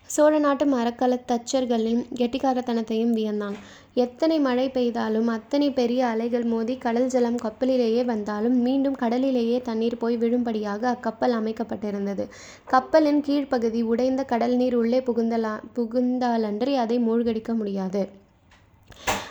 சோழ 0.07 0.39
நாட்டு 0.39 0.65
மரக்கல 0.65 1.19
தச்சர்களின் 1.27 2.01
கெட்டிக்காரத்தனத்தையும் 2.15 3.13
வியந்தான். 3.15 3.55
எத்தனை 3.93 4.39
மழை 4.39 4.69
பெய்தாலும் 4.73 5.25
அத்தனை 5.25 5.71
பெரிய 5.71 6.05
அலைகள் 6.05 6.43
மோதி 6.43 6.77
கடல் 6.77 7.07
ஜலம் 7.07 7.35
கப்பலிலேயே 7.35 8.03
வந்தாலும் 8.03 8.57
மீண்டும் 8.57 8.95
கடலிலேயே 8.95 9.61
தண்ணீர் 9.61 9.97
போய் 9.97 10.17
விழும்படியாக 10.17 10.91
அக்கப்பல் 10.91 11.35
அமைக்கப்பட்டிருந்தது. 11.39 12.27
கப்பலின் 12.65 13.21
கீழ்ப்பகுதி 13.21 13.81
உடைந்த 13.81 14.23
கடல் 14.23 14.55
நீர் 14.55 14.75
உள்ளே 14.75 14.99
புகுந்தலா 14.99 15.59
புகுந்தாலன்றி 15.75 16.75
அதை 16.75 16.99
மூழ்கடிக்க 16.99 17.55
முடியாது. 17.55 18.09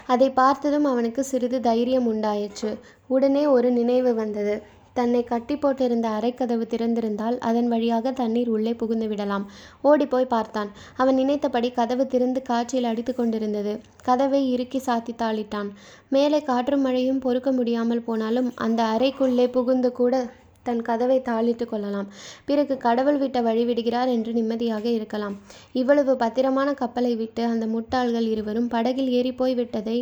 அதை 0.06 0.30
பார்த்ததும் 0.30 0.84
அவனுக்கு 0.84 1.24
சிறிது 1.24 1.60
தைரியம் 1.60 2.06
உண்டாயிற்று. 2.06 2.78
உடனே 3.06 3.46
ஒரு 3.46 3.70
நினைவு 3.70 4.14
வந்தது. 4.14 4.62
தன்னை 4.94 5.24
கட்டி 5.24 5.54
போட்டிருந்த 5.54 6.06
அறைக்கதவு 6.18 6.64
திறந்திருந்தால் 6.72 7.36
அதன் 7.38 7.68
வழியாக 7.68 8.12
தண்ணீர் 8.12 8.48
உள்ளே 8.48 8.74
புகுந்து 8.74 9.08
விடலாம். 9.08 9.44
ஓடிப்போய் 9.82 10.32
பார்த்தான். 10.34 10.70
அவன் 10.96 11.14
நினைத்தபடி 11.14 11.70
கதவு 11.70 12.06
திறந்து 12.06 12.42
காற்றில் 12.42 12.84
அடித்து 12.84 13.14
கொண்டிருந்தது. 13.14 13.74
கதவை 14.04 14.42
இறுக்கி 14.50 14.80
சாத்தி 14.86 15.14
தாளிட்டான். 15.22 15.70
மேலே 16.08 16.40
காற்றும் 16.42 16.80
மழையும் 16.80 17.18
பொறுக்க 17.18 17.52
முடியாமல் 17.52 18.06
போனாலும் 18.08 18.50
அந்த 18.54 18.82
அறைக்குள்ளே 18.94 19.46
புகுந்து 19.50 19.92
கூட 19.92 20.24
தன் 20.62 20.82
கதவை 20.82 21.16
தாளிட்டு 21.20 21.64
கொள்ளலாம். 21.66 22.06
பிறகு 22.44 22.74
கடவுள் 22.76 23.18
விட்ட 23.18 23.38
வழி 23.40 23.64
விடுகிறார் 23.64 24.08
என்று 24.08 24.32
நிம்மதியாக 24.32 24.86
இருக்கலாம். 24.88 25.34
இவ்வளவு 25.72 26.12
பத்திரமான 26.16 26.68
கப்பலை 26.74 27.16
விட்டு 27.16 27.44
அந்த 27.44 27.66
முட்டாள்கள் 27.66 28.28
இருவரும் 28.34 28.68
படகில் 28.68 29.10
ஏறிப்போய் 29.18 29.54
விட்டதை 29.54 29.98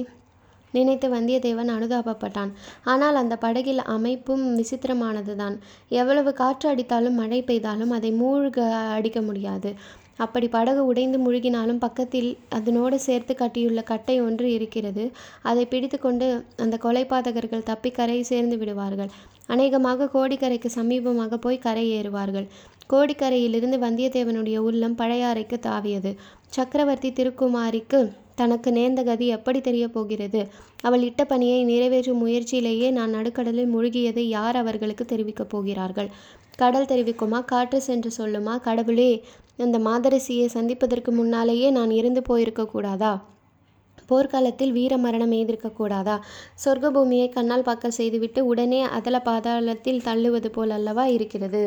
நினைத்து 0.73 1.09
வந்தியத்தேவன் 1.15 1.73
அனுதாபப்பட்டான். 1.77 2.53
ஆனால் 2.85 3.15
அந்த 3.15 3.37
படகில் 3.37 3.83
அமைப்பும் 3.97 4.45
விசித்திரமானதுதான். 4.59 5.57
எவ்வளவு 5.89 6.33
காற்று 6.33 6.69
அடித்தாலும் 6.75 7.19
மழை 7.23 7.43
பெய்தாலும் 7.43 7.93
அதை 7.99 8.13
மூழ்க 8.13 8.71
அடிக்க 8.99 9.21
முடியாது. 9.21 9.73
அப்படி 10.17 10.49
படகு 10.49 10.83
உடைந்து 10.87 11.19
முழுகினாலும் 11.19 11.79
பக்கத்தில் 11.79 12.29
அதனோடு 12.49 12.99
சேர்த்து 12.99 13.35
கட்டியுள்ள 13.35 13.83
கட்டை 13.83 14.17
ஒன்று 14.21 14.53
இருக்கிறது. 14.53 15.05
அதை 15.43 15.65
பிடித்துக்கொண்டு 15.67 16.45
அந்த 16.57 16.79
கொலைபாதகர்கள் 16.83 17.69
தப்பி 17.71 17.91
கரை 17.91 18.23
சேர்ந்து 18.23 18.59
விடுவார்கள். 18.59 19.11
அநேகமாக 19.47 20.11
கோடிக்கரைக்கு 20.15 20.69
சமீபமாக 20.75 21.37
போய் 21.37 21.59
கரை 21.59 21.87
ஏறுவார்கள். 21.93 22.47
கோடிக்கரையிலிருந்து 22.93 23.79
வந்தியத்தேவனுடைய 23.87 24.57
உள்ளம் 24.57 24.97
பழையாறைக்கு 24.97 25.59
தாவியது. 25.69 26.13
சக்கரவர்த்தி 26.47 27.11
திருக்குமாரிக்கு 27.13 28.01
தனக்கு 28.43 28.71
நேர்ந்த 28.73 29.03
கதி 29.03 29.27
எப்படி 29.37 29.61
தெரிய 29.61 29.87
போகிறது? 29.89 30.43
அவள் 30.83 31.07
இட்ட 31.09 31.25
பணியை 31.25 31.59
நிறைவேற்றும் 31.65 32.23
முயற்சியிலேயே 32.27 32.91
நான் 32.99 33.15
நடுக்கடலில் 33.15 33.73
முழுகியதை 33.75 34.25
யார் 34.37 34.57
அவர்களுக்கு 34.57 35.05
தெரிவிக்கப் 35.05 35.53
போகிறார்கள்? 35.55 36.11
கடல் 36.57 36.91
தெரிவிக்குமா? 36.93 37.39
காற்று 37.45 37.79
சென்று 37.81 38.11
சொல்லுமா? 38.19 38.55
கடவுளே 38.61 39.11
அந்த 39.59 39.79
மாதரசியை 39.79 40.47
சந்திப்பதற்கு 40.57 41.11
முன்னாலேயே 41.13 41.69
நான் 41.71 41.93
இருந்து 42.01 42.23
போயிருக்க 42.23 42.63
கூடாதா? 42.67 43.13
போர்க்காலத்தில் 44.09 44.73
வீர 44.73 44.93
மரணம் 44.97 45.33
எய்திருக்கக்கூடாதா 45.33 46.17
சொர்க்க 46.65 46.87
பூமியை 46.91 47.29
கண்ணால் 47.29 47.67
பார்க்க 47.69 47.99
செய்துவிட்டு 47.99 48.41
உடனே 48.47 48.81
அதல 48.97 49.19
பாதாளத்தில் 49.25 50.05
தள்ளுவது 50.09 50.49
போல் 50.49 50.71
அல்லவா 50.71 51.05
இருக்கிறது? 51.17 51.63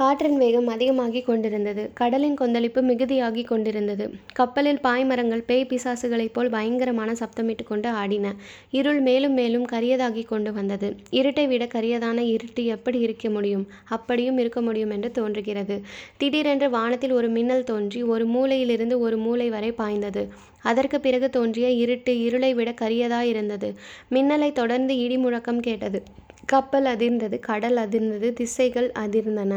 காற்றின் 0.00 0.36
வேகம் 0.36 0.66
அதிகமாகிக் 0.66 1.26
கொண்டிருந்தது. 1.26 1.90
கடலின் 1.94 2.34
கொந்தளிப்பு 2.34 2.80
மிகுதியாகிக் 2.82 3.46
கொண்டிருந்தது. 3.46 4.04
கப்பலில் 4.34 4.78
பாய்மரங்கள் 4.82 5.42
பேய் 5.46 5.66
பிசாசுகளைப் 5.68 6.32
போல் 6.32 6.50
பயங்கரமான 6.50 7.12
சப்தமிட்டு 7.12 7.64
கொண்டு 7.64 7.88
ஆடின. 7.88 8.26
இருள் 8.70 9.00
மேலும் 9.00 9.32
மேலும் 9.32 9.66
கரியதாகிக் 9.72 10.26
கொண்டு 10.26 10.52
வந்தது. 10.52 10.88
இருட்டை 11.10 11.46
விட 11.46 11.64
கரியதான 11.64 12.18
இருட்டு 12.26 12.64
எப்படி 12.66 12.98
இருக்க 12.98 13.30
முடியும்? 13.30 13.64
அப்படியும் 13.88 14.38
இருக்க 14.38 14.60
முடியும் 14.60 14.90
என்று 14.90 15.10
தோன்றுகிறது. 15.10 15.76
திடீரென்று 16.16 16.70
வானத்தில் 16.70 17.12
ஒரு 17.12 17.28
மின்னல் 17.28 17.64
தோன்றி 17.64 18.02
ஒரு 18.04 18.26
மூலையிலிருந்து 18.26 18.98
ஒரு 18.98 19.16
மூலை 19.16 19.48
வரை 19.50 19.72
பாய்ந்தது. 19.72 20.24
அதற்கு 20.62 21.00
பிறகு 21.00 21.30
தோன்றிய 21.30 21.68
இருட்டு 21.82 22.14
இருளை 22.22 22.54
விட 22.54 22.72
கரியதாயிருந்தது 22.80 23.70
மின்னலை 24.10 24.52
தொடர்ந்து 24.52 24.96
இடி 24.96 25.18
முழக்கம் 25.18 25.60
கேட்டது. 25.60 26.00
கப்பல் 26.46 26.84
அதிர்ந்தது 26.84 27.38
கடல் 27.40 27.76
அதிர்ந்தது 27.76 28.32
திசைகள் 28.32 28.90
அதிர்ந்தன. 28.98 29.52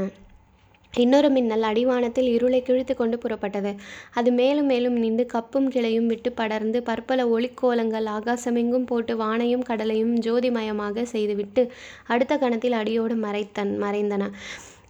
இன்னொரு 0.97 1.29
மின்னல் 1.29 1.62
அடிவானத்தில் 1.62 2.27
இருளை 2.27 2.62
கிழித்து 2.62 2.95
கொண்டு 2.95 3.17
புறப்பட்டது. 3.17 3.75
அது 4.13 4.31
மேலும் 4.31 4.65
மேலும் 4.65 4.93
நீண்டு 4.93 5.25
கப்பும் 5.33 5.69
கிளையும் 5.69 6.05
விட்டு 6.05 6.31
படர்ந்து 6.31 6.83
பற்பல 6.83 7.25
ஒளிக்கோலங்கள் 7.27 8.07
ஆகாசமெங்கும் 8.17 8.85
போட்டு 8.85 9.15
வானையும் 9.17 9.63
கடலையும் 9.63 10.13
ஜோதிமயமாக 10.17 11.03
செய்துவிட்டு 11.03 11.71
அடுத்த 12.07 12.38
கணத்தில் 12.38 12.71
அடியோடு 12.71 13.15
மறைத்தன் 13.15 13.73
மறைந்தன. 13.81 14.29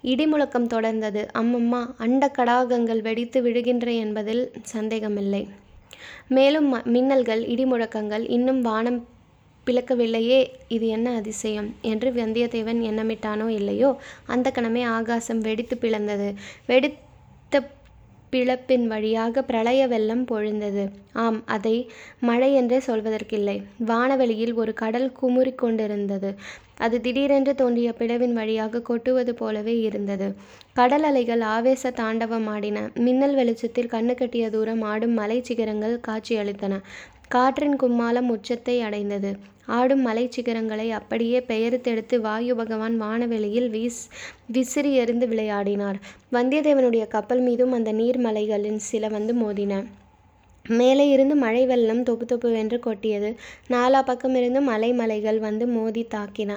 இடிமுழக்கம் 0.03 0.71
தொடர்ந்தது. 0.73 1.21
அம்மம்மா 1.33 1.81
அண்ட 1.97 2.31
கடாகங்கள் 2.37 3.01
வெடித்து 3.01 3.41
விழுகின்ற 3.41 3.95
என்பதில் 3.95 4.51
சந்தேகமில்லை. 4.61 5.47
மேலும் 6.27 6.73
மின்னல்கள் 6.73 7.41
இடிமுழக்கங்கள் 7.53 8.29
இன்னும் 8.29 8.61
வானம் 8.61 9.07
பிளக்கவில்லையே 9.67 10.39
இது 10.67 10.87
என்ன 10.87 11.15
அதிசயம்? 11.15 11.75
என்று 11.81 12.11
வந்தியத்தேவன் 12.11 12.81
எண்ணமிட்டானோ 12.89 13.47
இல்லையோ? 13.49 13.89
அந்த 14.25 14.51
கணமே 14.55 14.83
ஆகாசம் 14.87 15.39
வெடித்து 15.39 15.77
பிளந்தது. 15.81 16.33
வெடித்த 16.65 17.01
பிளப்பின் 18.33 18.85
வழியாக 18.87 19.43
பிரளய 19.43 19.87
வெள்ளம் 19.87 20.25
பொழிந்தது. 20.25 20.83
ஆம் 21.13 21.45
அதை 21.45 21.73
மழை 22.19 22.53
என்றே 22.53 22.77
சொல்வதற்கில்லை. 22.77 23.63
வானவெளியில் 23.85 24.53
ஒரு 24.53 24.73
கடல் 24.73 25.11
குமுறி 25.11 25.53
கொண்டிருந்தது. 25.53 26.29
அது 26.77 27.01
திடீரென்று 27.01 27.55
தோன்றிய 27.55 27.93
பிளவின் 27.99 28.33
வழியாக 28.33 28.81
கொட்டுவது 28.81 29.33
போலவே 29.35 29.79
இருந்தது. 29.79 30.27
கடல் 30.73 31.03
அலைகள் 31.03 31.41
ஆவேச 31.41 31.91
தாண்டவமாடின. 31.91 32.95
மின்னல் 32.95 33.35
வெளிச்சத்தில் 33.35 33.87
கண்ணு 33.87 34.15
கட்டிய 34.15 34.49
தூரம் 34.49 34.81
ஆடும் 34.81 35.13
மலை 35.13 35.43
சிகரங்கள் 35.43 35.99
காட்சியளித்தன. 36.07 36.79
காற்றின் 37.35 37.75
கும்மாளம் 37.75 38.27
உச்சத்தை 38.27 38.81
அடைந்தது. 38.81 39.29
ஆடும் 39.67 40.01
மலை 40.01 40.29
சிகரங்களை 40.35 40.87
அப்படியே 40.89 41.39
பெயர்த்தெடுத்து 41.47 42.15
வாயு 42.19 42.53
பகவான் 42.55 42.95
வானவெளியில் 43.01 43.69
வீஸ் 43.69 44.01
விசிறி 44.47 44.91
எறிந்து 44.93 45.27
விளையாடினார். 45.27 45.97
வந்தியத்தேவனுடைய 46.31 47.05
கப்பல் 47.07 47.39
மீதும் 47.39 47.71
அந்த 47.71 47.91
நீர்மலைகளின் 47.93 48.79
சில 48.89 49.07
வந்து 49.07 49.35
மோதின. 49.35 49.73
மேலே 50.65 51.05
இருந்து 51.09 51.35
மழை 51.35 51.63
வெள்ளம் 51.65 52.03
தொப்பு 52.03 52.25
தொப்புவென்று 52.25 52.77
கொட்டியது. 52.79 53.29
நாலா 53.69 54.01
பக்கமிருந்து 54.09 54.61
மலை 54.61 54.91
மலைகள் 54.93 55.39
வந்து 55.39 55.67
மோதி 55.67 56.03
தாக்கின. 56.15 56.51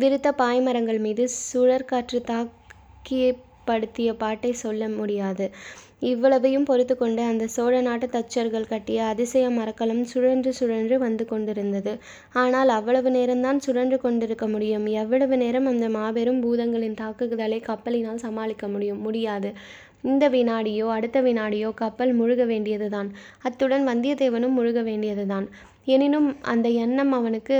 விருத்த 0.00 0.30
பாய்மரங்கள் 0.38 0.98
மீது 0.98 1.24
சுழற்காற்று 1.52 2.20
தாக்கியப்படுத்திய 2.30 4.12
பாட்டை 4.18 4.52
சொல்ல 4.64 4.88
முடியாது. 4.88 5.46
இவ்வளவையும் 6.02 6.64
பொறுத்து 6.64 6.96
கொண்டு 6.96 7.22
அந்த 7.22 7.46
சோழ 7.46 7.80
நாட்டு 7.80 8.06
தச்சர்கள் 8.06 8.68
கட்டிய 8.68 9.04
அதிசய 9.04 9.50
மரக்கலம் 9.50 10.04
சுழன்று 10.04 10.52
சுழன்று 10.52 10.98
வந்து 10.98 11.24
கொண்டிருந்தது. 11.24 11.92
ஆனால் 12.32 12.68
அவ்வளவு 12.68 13.10
நேரம்தான் 13.10 13.56
சுழன்று 13.56 13.98
கொண்டிருக்க 14.00 14.46
முடியும். 14.48 14.86
எவ்வளவு 14.86 15.36
நேரம் 15.36 15.66
அந்த 15.66 15.88
மாபெரும் 15.88 16.42
பூதங்களின் 16.44 16.94
தாக்குதலை 16.94 17.60
கப்பலினால் 17.60 18.16
சமாளிக்க 18.16 18.68
முடியும்? 18.68 19.00
முடியாது. 19.00 19.50
இந்த 20.02 20.28
வினாடியோ 20.28 20.86
அடுத்த 20.88 21.22
வினாடியோ 21.22 21.68
கப்பல் 21.74 22.20
முழுக 22.20 22.46
வேண்டியதுதான். 22.46 23.10
அத்துடன் 23.42 23.86
வந்தியத்தேவனும் 23.88 24.58
முழுக 24.58 24.82
வேண்டியதுதான். 24.82 25.46
எனினும் 25.84 26.36
அந்த 26.42 26.68
எண்ணம் 26.68 27.12
அவனுக்கு 27.12 27.56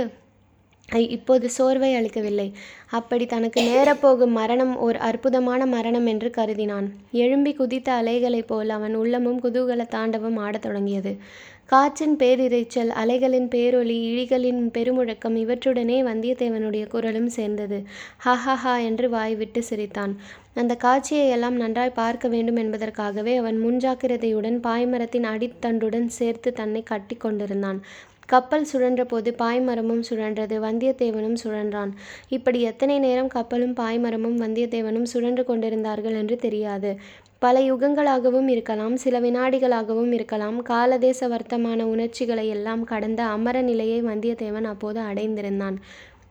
இப்போது 0.91 1.49
சோர்வை 1.49 1.95
அளிக்கவில்லை. 1.95 2.53
அப்படி 2.89 3.25
தனக்கு 3.25 3.61
நேரப்போகும் 3.61 4.31
மரணம் 4.31 4.77
ஓர் 4.77 4.95
அற்புதமான 4.95 5.65
மரணம் 5.65 6.05
என்று 6.05 6.31
கருதினான். 6.37 6.87
எழும்பி 7.11 7.53
குதித்த 7.53 7.91
அலைகளைப் 7.91 8.47
போல் 8.47 8.69
அவன் 8.69 8.95
உள்ளமும் 8.95 9.41
குதூகல 9.41 9.87
தாண்டவம் 9.87 10.37
ஆடத் 10.37 10.61
தொடங்கியது. 10.61 11.17
காற்றின் 11.65 12.15
பேரிரைச்சல் 12.15 12.87
அலைகளின் 12.87 13.47
பேரொலி 13.47 13.97
இழிகளின் 14.01 14.69
பெருமுழக்கம் 14.73 15.35
இவற்றுடனே 15.35 15.97
வந்தியத்தேவனுடைய 16.03 16.87
குரலும் 16.87 17.29
சேர்ந்தது. 17.29 17.83
ஹஹஹா 18.25 18.83
என்று 18.83 19.09
வாய்விட்டு 19.09 19.63
சிரித்தான். 19.63 20.19
அந்த 20.53 20.75
காட்சியை 20.75 21.29
எல்லாம் 21.29 21.55
நன்றாய் 21.55 21.89
பார்க்க 21.89 22.27
வேண்டும் 22.27 22.55
என்பதற்காகவே 22.55 23.35
அவன் 23.35 23.65
முன்ஜாக்கிரதையுடன் 23.65 24.59
பாய்மரத்தின் 24.63 25.23
அடித்தண்டுடன் 25.23 26.05
சேர்த்து 26.05 26.53
தன்னை 26.53 26.83
கட்டி 26.83 27.15
கொண்டிருந்தான். 27.15 27.85
கப்பல் 28.25 28.67
சுழன்றபோது 28.73 29.29
பாய்மரமும் 29.37 30.03
சுழன்றது 30.09 30.55
வந்தியத்தேவனும் 30.59 31.35
சுழன்றான். 31.43 31.91
இப்படி 32.29 32.61
எத்தனை 32.61 32.99
நேரம் 32.99 33.27
கப்பலும் 33.27 33.75
பாய்மரமும் 33.75 34.37
வந்தியத்தேவனும் 34.39 35.03
சுழன்று 35.03 35.45
கொண்டிருந்தார்கள் 35.45 36.13
என்று 36.13 36.35
தெரியாது. 36.35 36.99
பல 37.39 37.59
யுகங்களாகவும் 37.59 38.47
இருக்கலாம் 38.47 38.95
சில 38.95 39.19
வினாடிகளாகவும் 39.19 40.11
இருக்கலாம். 40.11 40.61
காலதேச 40.61 41.27
வர்த்தமான 41.27 41.81
உணர்ச்சிகளை 41.83 42.47
எல்லாம் 42.47 42.83
கடந்த 42.83 43.23
அமர 43.23 43.61
நிலையை 43.61 44.03
வந்தியத்தேவன் 44.03 44.63
அப்போது 44.63 45.01
அடைந்திருந்தான். 45.01 45.77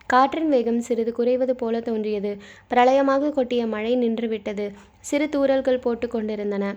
காற்றின் 0.06 0.48
வேகம் 0.48 0.80
சிறிது 0.80 1.12
குறைவது 1.12 1.54
போல 1.54 1.80
தோன்றியது. 1.80 2.36
பிரளயமாக 2.68 3.28
கொட்டிய 3.28 3.66
மழை 3.66 3.96
நின்றுவிட்டது. 3.96 4.70
சிறு 5.00 5.26
தூறல்கள் 5.26 5.80
போட்டு 5.80 6.08
கொண்டிருந்தன. 6.08 6.74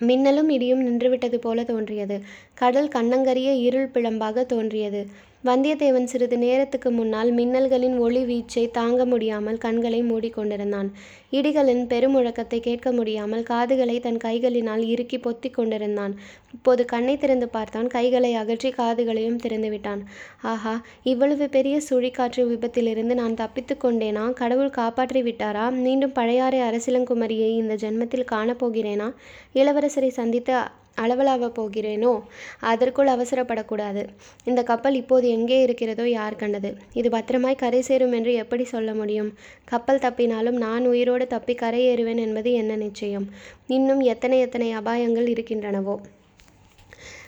மின்னலும் 0.00 0.48
இடியும் 0.48 0.84
நின்றுவிட்டது 0.86 1.34
போல 1.34 1.64
தோன்றியது. 1.64 2.18
கடல் 2.54 2.88
கண்ணங்கரிய 2.88 3.52
இருள் 3.52 3.90
பிழம்பாக 3.94 4.46
தோன்றியது. 4.46 5.02
வந்தியத்தேவன் 5.44 6.04
சிறிது 6.04 6.36
நேரத்துக்கு 6.38 6.90
முன்னால் 6.90 7.28
மின்னல்களின் 7.32 7.98
ஒளி 7.98 8.22
வீச்சை 8.24 8.70
தாங்க 8.70 9.04
முடியாமல் 9.04 9.58
கண்களை 9.58 10.00
மூடிக்கொண்டிருந்தான் 10.02 10.88
இடிகளின் 11.32 11.82
பெருமுழக்கத்தை 11.86 12.60
கேட்க 12.60 12.92
முடியாமல் 12.92 13.42
காதுகளை 13.42 14.00
தன் 14.00 14.18
கைகளினால் 14.24 14.82
இறுக்கி 14.84 15.18
பொத்தி 15.18 15.50
கொண்டிருந்தான். 15.50 16.14
இப்போது 16.52 16.84
கண்ணை 16.84 17.16
திறந்து 17.16 17.48
பார்த்தான். 17.48 17.86
கைகளை 17.86 18.34
அகற்றி 18.34 18.70
காதுகளையும் 18.70 19.36
திறந்து 19.36 19.70
விட்டான். 19.70 20.02
ஆஹா 20.42 20.74
இவ்வளவு 21.02 21.48
பெரிய 21.48 21.80
சுழிக்காற்று 21.90 22.44
விபத்திலிருந்து 22.48 23.14
நான் 23.14 23.34
தப்பித்து 23.34 23.76
கொண்டேனா? 23.76 24.32
கடவுள் 24.32 24.70
காப்பாற்றி 24.70 25.22
விட்டாரா? 25.22 25.70
மீண்டும் 25.70 26.12
பழையாறை 26.12 26.60
அரசிலங்குமரியை 26.60 27.50
இந்த 27.62 27.74
ஜென்மத்தில் 27.74 28.30
காணப்போகிறேனா 28.30 29.12
இளவரசரை 29.54 30.08
சந்தித்து 30.08 30.54
அளவலாவ 30.96 31.48
போகிறேனோ? 31.58 32.22
அதற்குள் 32.58 33.06
அவசரப்படக்கூடாது. 33.06 34.06
இந்த 34.44 34.62
கப்பல் 34.62 34.94
இப்போது 34.94 35.28
எங்கே 35.28 35.62
இருக்கிறதோ 35.62 36.08
யார் 36.08 36.36
கண்டது? 36.36 36.76
இது 36.92 37.10
பத்திரமாய் 37.10 37.54
கரை 37.54 37.80
சேரும் 37.80 38.12
என்று 38.12 38.34
எப்படி 38.34 38.64
சொல்ல 38.64 38.94
முடியும்? 38.94 39.34
கப்பல் 39.64 39.98
தப்பினாலும் 39.98 40.58
நான் 40.66 40.86
உயிரோடு 40.86 41.26
தப்பி 41.26 41.54
கரை 41.54 41.82
ஏறுவேன் 41.88 42.16
என்பது 42.16 42.52
என்ன 42.52 42.76
நிச்சயம்? 42.76 43.28
இன்னும் 43.66 44.00
எத்தனை 44.00 44.38
எத்தனை 44.38 44.74
அபாயங்கள் 44.74 45.28
இருக்கின்றனவோ? 45.34 45.96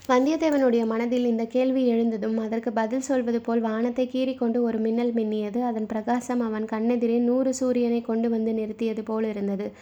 வந்தியத்தேவனுடைய 0.09 0.87
மனதில் 0.87 1.25
இந்த 1.25 1.45
கேள்வி 1.45 1.87
எழுந்ததும் 1.87 2.39
அதற்கு 2.39 2.73
பதில் 2.73 3.01
சொல்வது 3.01 3.41
போல் 3.41 3.61
வானத்தை 3.61 4.09
கீறிக்கொண்டு 4.13 4.63
ஒரு 4.63 4.79
மின்னல் 4.79 5.13
மின்னியது. 5.15 5.61
அதன் 5.63 5.87
பிரகாசம் 5.87 6.41
அவன் 6.41 6.65
கண்ணெதிரே 6.65 7.19
நூறு 7.19 7.55
சூரியனை 7.55 8.01
கொண்டு 8.01 8.31
வந்து 8.31 8.53
நிறுத்தியது 8.53 9.05
போல் 9.05 9.25
இருந்தது. 9.25 9.73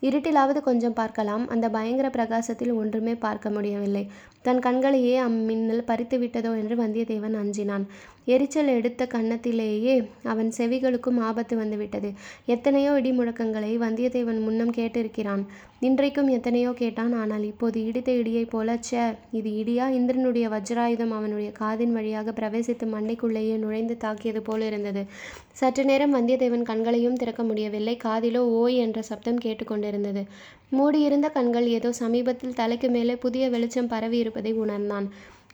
இருட்டிலாவது 0.00 0.60
கொஞ்சம் 0.60 0.92
பார்க்கலாம். 0.92 1.48
அந்த 1.48 1.68
பயங்கர 1.68 2.10
பிரகாசத்தில் 2.10 2.72
ஒன்றுமே 2.72 3.14
பார்க்க 3.14 3.50
முடியவில்லை. 3.50 4.10
தன் 4.42 4.58
கண்களையே 4.58 5.14
அம்மின்னல் 5.20 5.88
பறித்து 5.90 6.18
விட்டதோ 6.18 6.52
என்று 6.60 6.76
வந்தியத்தேவன் 6.76 7.36
அஞ்சினான். 7.42 7.86
எரிச்சல் 8.34 8.74
எடுத்த 8.78 9.02
கன்னத்திலேயே 9.14 9.94
அவன் 10.22 10.50
செவிகளுக்கும் 10.58 11.18
ஆபத்து 11.28 11.56
வந்துவிட்டது. 11.56 12.10
எத்தனையோ 12.46 12.90
இடி 12.98 13.12
முழக்கங்களை 13.18 13.72
வந்தியத்தேவன் 13.84 14.40
முன்னம் 14.46 14.72
கேட்டிருக்கிறான். 14.72 15.42
இன்றைக்கும் 15.80 16.28
எத்தனையோ 16.28 16.70
கேட்டான். 16.72 17.12
ஆனால் 17.12 17.44
இப்போது 17.44 17.78
இடித்த 17.86 18.10
இடியைப் 18.12 18.50
போல 18.50 18.76
சே 18.80 19.02
இது 19.38 19.50
இடியா? 19.60 19.84
இந்திரனுடைய 19.98 20.48
வஜ்ராயுதம் 20.48 21.14
அவனுடைய 21.18 21.50
காதின் 21.60 21.94
வழியாக 21.98 22.34
பிரவேசித்து 22.40 22.86
மண்ணைக்குள்ளேயே 22.94 23.56
நுழைந்து 23.56 23.96
தாக்கியது 23.96 24.42
போல 24.42 24.66
இருந்தது. 24.66 25.04
சற்று 25.52 25.84
நேரம் 25.84 26.14
வந்தியத்தேவன் 26.14 26.68
கண்களையும் 26.70 27.16
திறக்க 27.16 27.42
முடியவில்லை. 27.42 27.96
காதிலோ 28.04 28.42
ஓய் 28.60 28.76
என்ற 28.76 29.02
சப்தம் 29.02 29.42
கேட்டுக்கொண்டிருந்தது. 29.44 30.24
மூடியிருந்த 30.70 31.28
கண்கள் 31.28 31.66
ஏதோ 31.78 31.92
சமீபத்தில் 32.02 32.58
தலைக்கு 32.60 32.88
மேலே 32.88 33.16
புதிய 33.16 33.44
வெளிச்சம் 33.50 33.90
பரவி 33.94 34.18
இருப்பதை 34.18 34.52
உணர்ந்தான். 34.64 35.08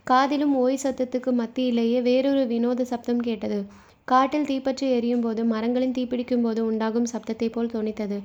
காதிலும் 0.07 0.55
ஓய் 0.63 0.83
சத்தத்துக்கு 0.83 1.31
மத்தியிலேயே 1.39 1.99
வேறொரு 2.03 2.43
வினோத 2.47 2.85
சப்தம் 2.85 3.21
கேட்டது. 3.21 3.59
காட்டில் 4.05 4.49
தீப்பற்றி 4.49 4.87
எரியும் 4.91 5.23
போது 5.27 5.43
மரங்களின் 5.45 5.95
தீப்பிடிக்கும் 5.99 6.45
போது 6.47 6.61
உண்டாகும் 6.71 7.07
சப்தத்தை 7.13 7.49
போல் 7.51 7.71
தோணித்தது. 7.75 8.19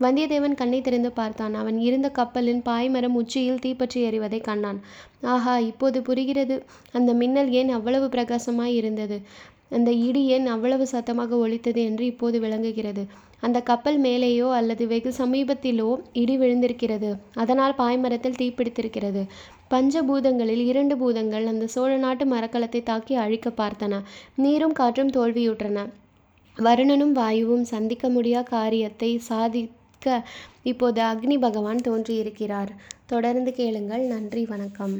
வந்தியத்தேவன் 0.00 0.54
கண்ணை 0.60 0.78
திறந்து 0.80 1.10
பார்த்தான். 1.12 1.54
அவன் 1.54 1.78
இருந்த 1.78 2.08
கப்பலின் 2.08 2.62
பாய்மரம் 2.68 3.16
உச்சியில் 3.20 3.60
தீப்பற்றி 3.64 3.98
எறிவதை 4.08 4.40
கண்டான். 4.40 4.78
ஆஹா 5.32 5.54
இப்போது 5.70 6.00
புரிகிறது. 6.02 6.56
அந்த 6.92 7.10
மின்னல் 7.14 7.50
ஏன் 7.60 7.68
அவ்வளவு 7.68 8.08
பிரகாசமாய் 8.08 8.78
இருந்தது? 8.80 9.18
அந்த 9.70 9.90
இடி 10.06 10.22
ஏன் 10.26 10.46
அவ்வளவு 10.46 10.84
சத்தமாக 10.86 11.36
ஒலித்தது 11.36 11.80
என்று 11.82 12.04
இப்போது 12.06 12.36
விளங்குகிறது. 12.40 13.04
அந்த 13.40 13.58
கப்பல் 13.60 13.98
மேலேயோ 14.00 14.48
அல்லது 14.58 14.84
வெகு 14.86 15.10
சமீபத்திலோ 15.18 15.88
இடி 16.22 16.34
விழுந்திருக்கிறது. 16.38 17.10
அதனால் 17.34 17.74
பாய்மரத்தில் 17.78 18.38
தீப்பிடித்திருக்கிறது 18.42 19.24
பஞ்ச 19.74 20.02
பூதங்களில் 20.02 20.64
இரண்டு 20.72 20.96
பூதங்கள் 20.96 21.46
அந்த 21.46 21.66
சோழ 21.66 21.96
நாட்டு 21.96 22.24
மரக்கலத்தை 22.24 22.82
தாக்கி 22.82 23.14
அழிக்க 23.14 23.50
பார்த்தன. 23.50 24.02
நீரும் 24.36 24.72
காற்றும் 24.72 25.10
தோல்வியுற்றன. 25.10 25.78
வருணனும் 26.56 27.12
வாயுவும் 27.12 27.64
சந்திக்க 27.64 28.08
முடியா 28.08 28.42
காரியத்தை 28.42 29.10
சாதிக்க 29.30 30.22
இப்போது 30.62 31.02
அக்னி 31.02 31.38
பகவான் 31.38 31.84
தோன்றியிருக்கிறார். 31.88 32.72
தொடர்ந்து 33.06 33.52
கேளுங்கள். 33.52 34.06
நன்றி. 34.06 34.44
வணக்கம். 34.44 34.94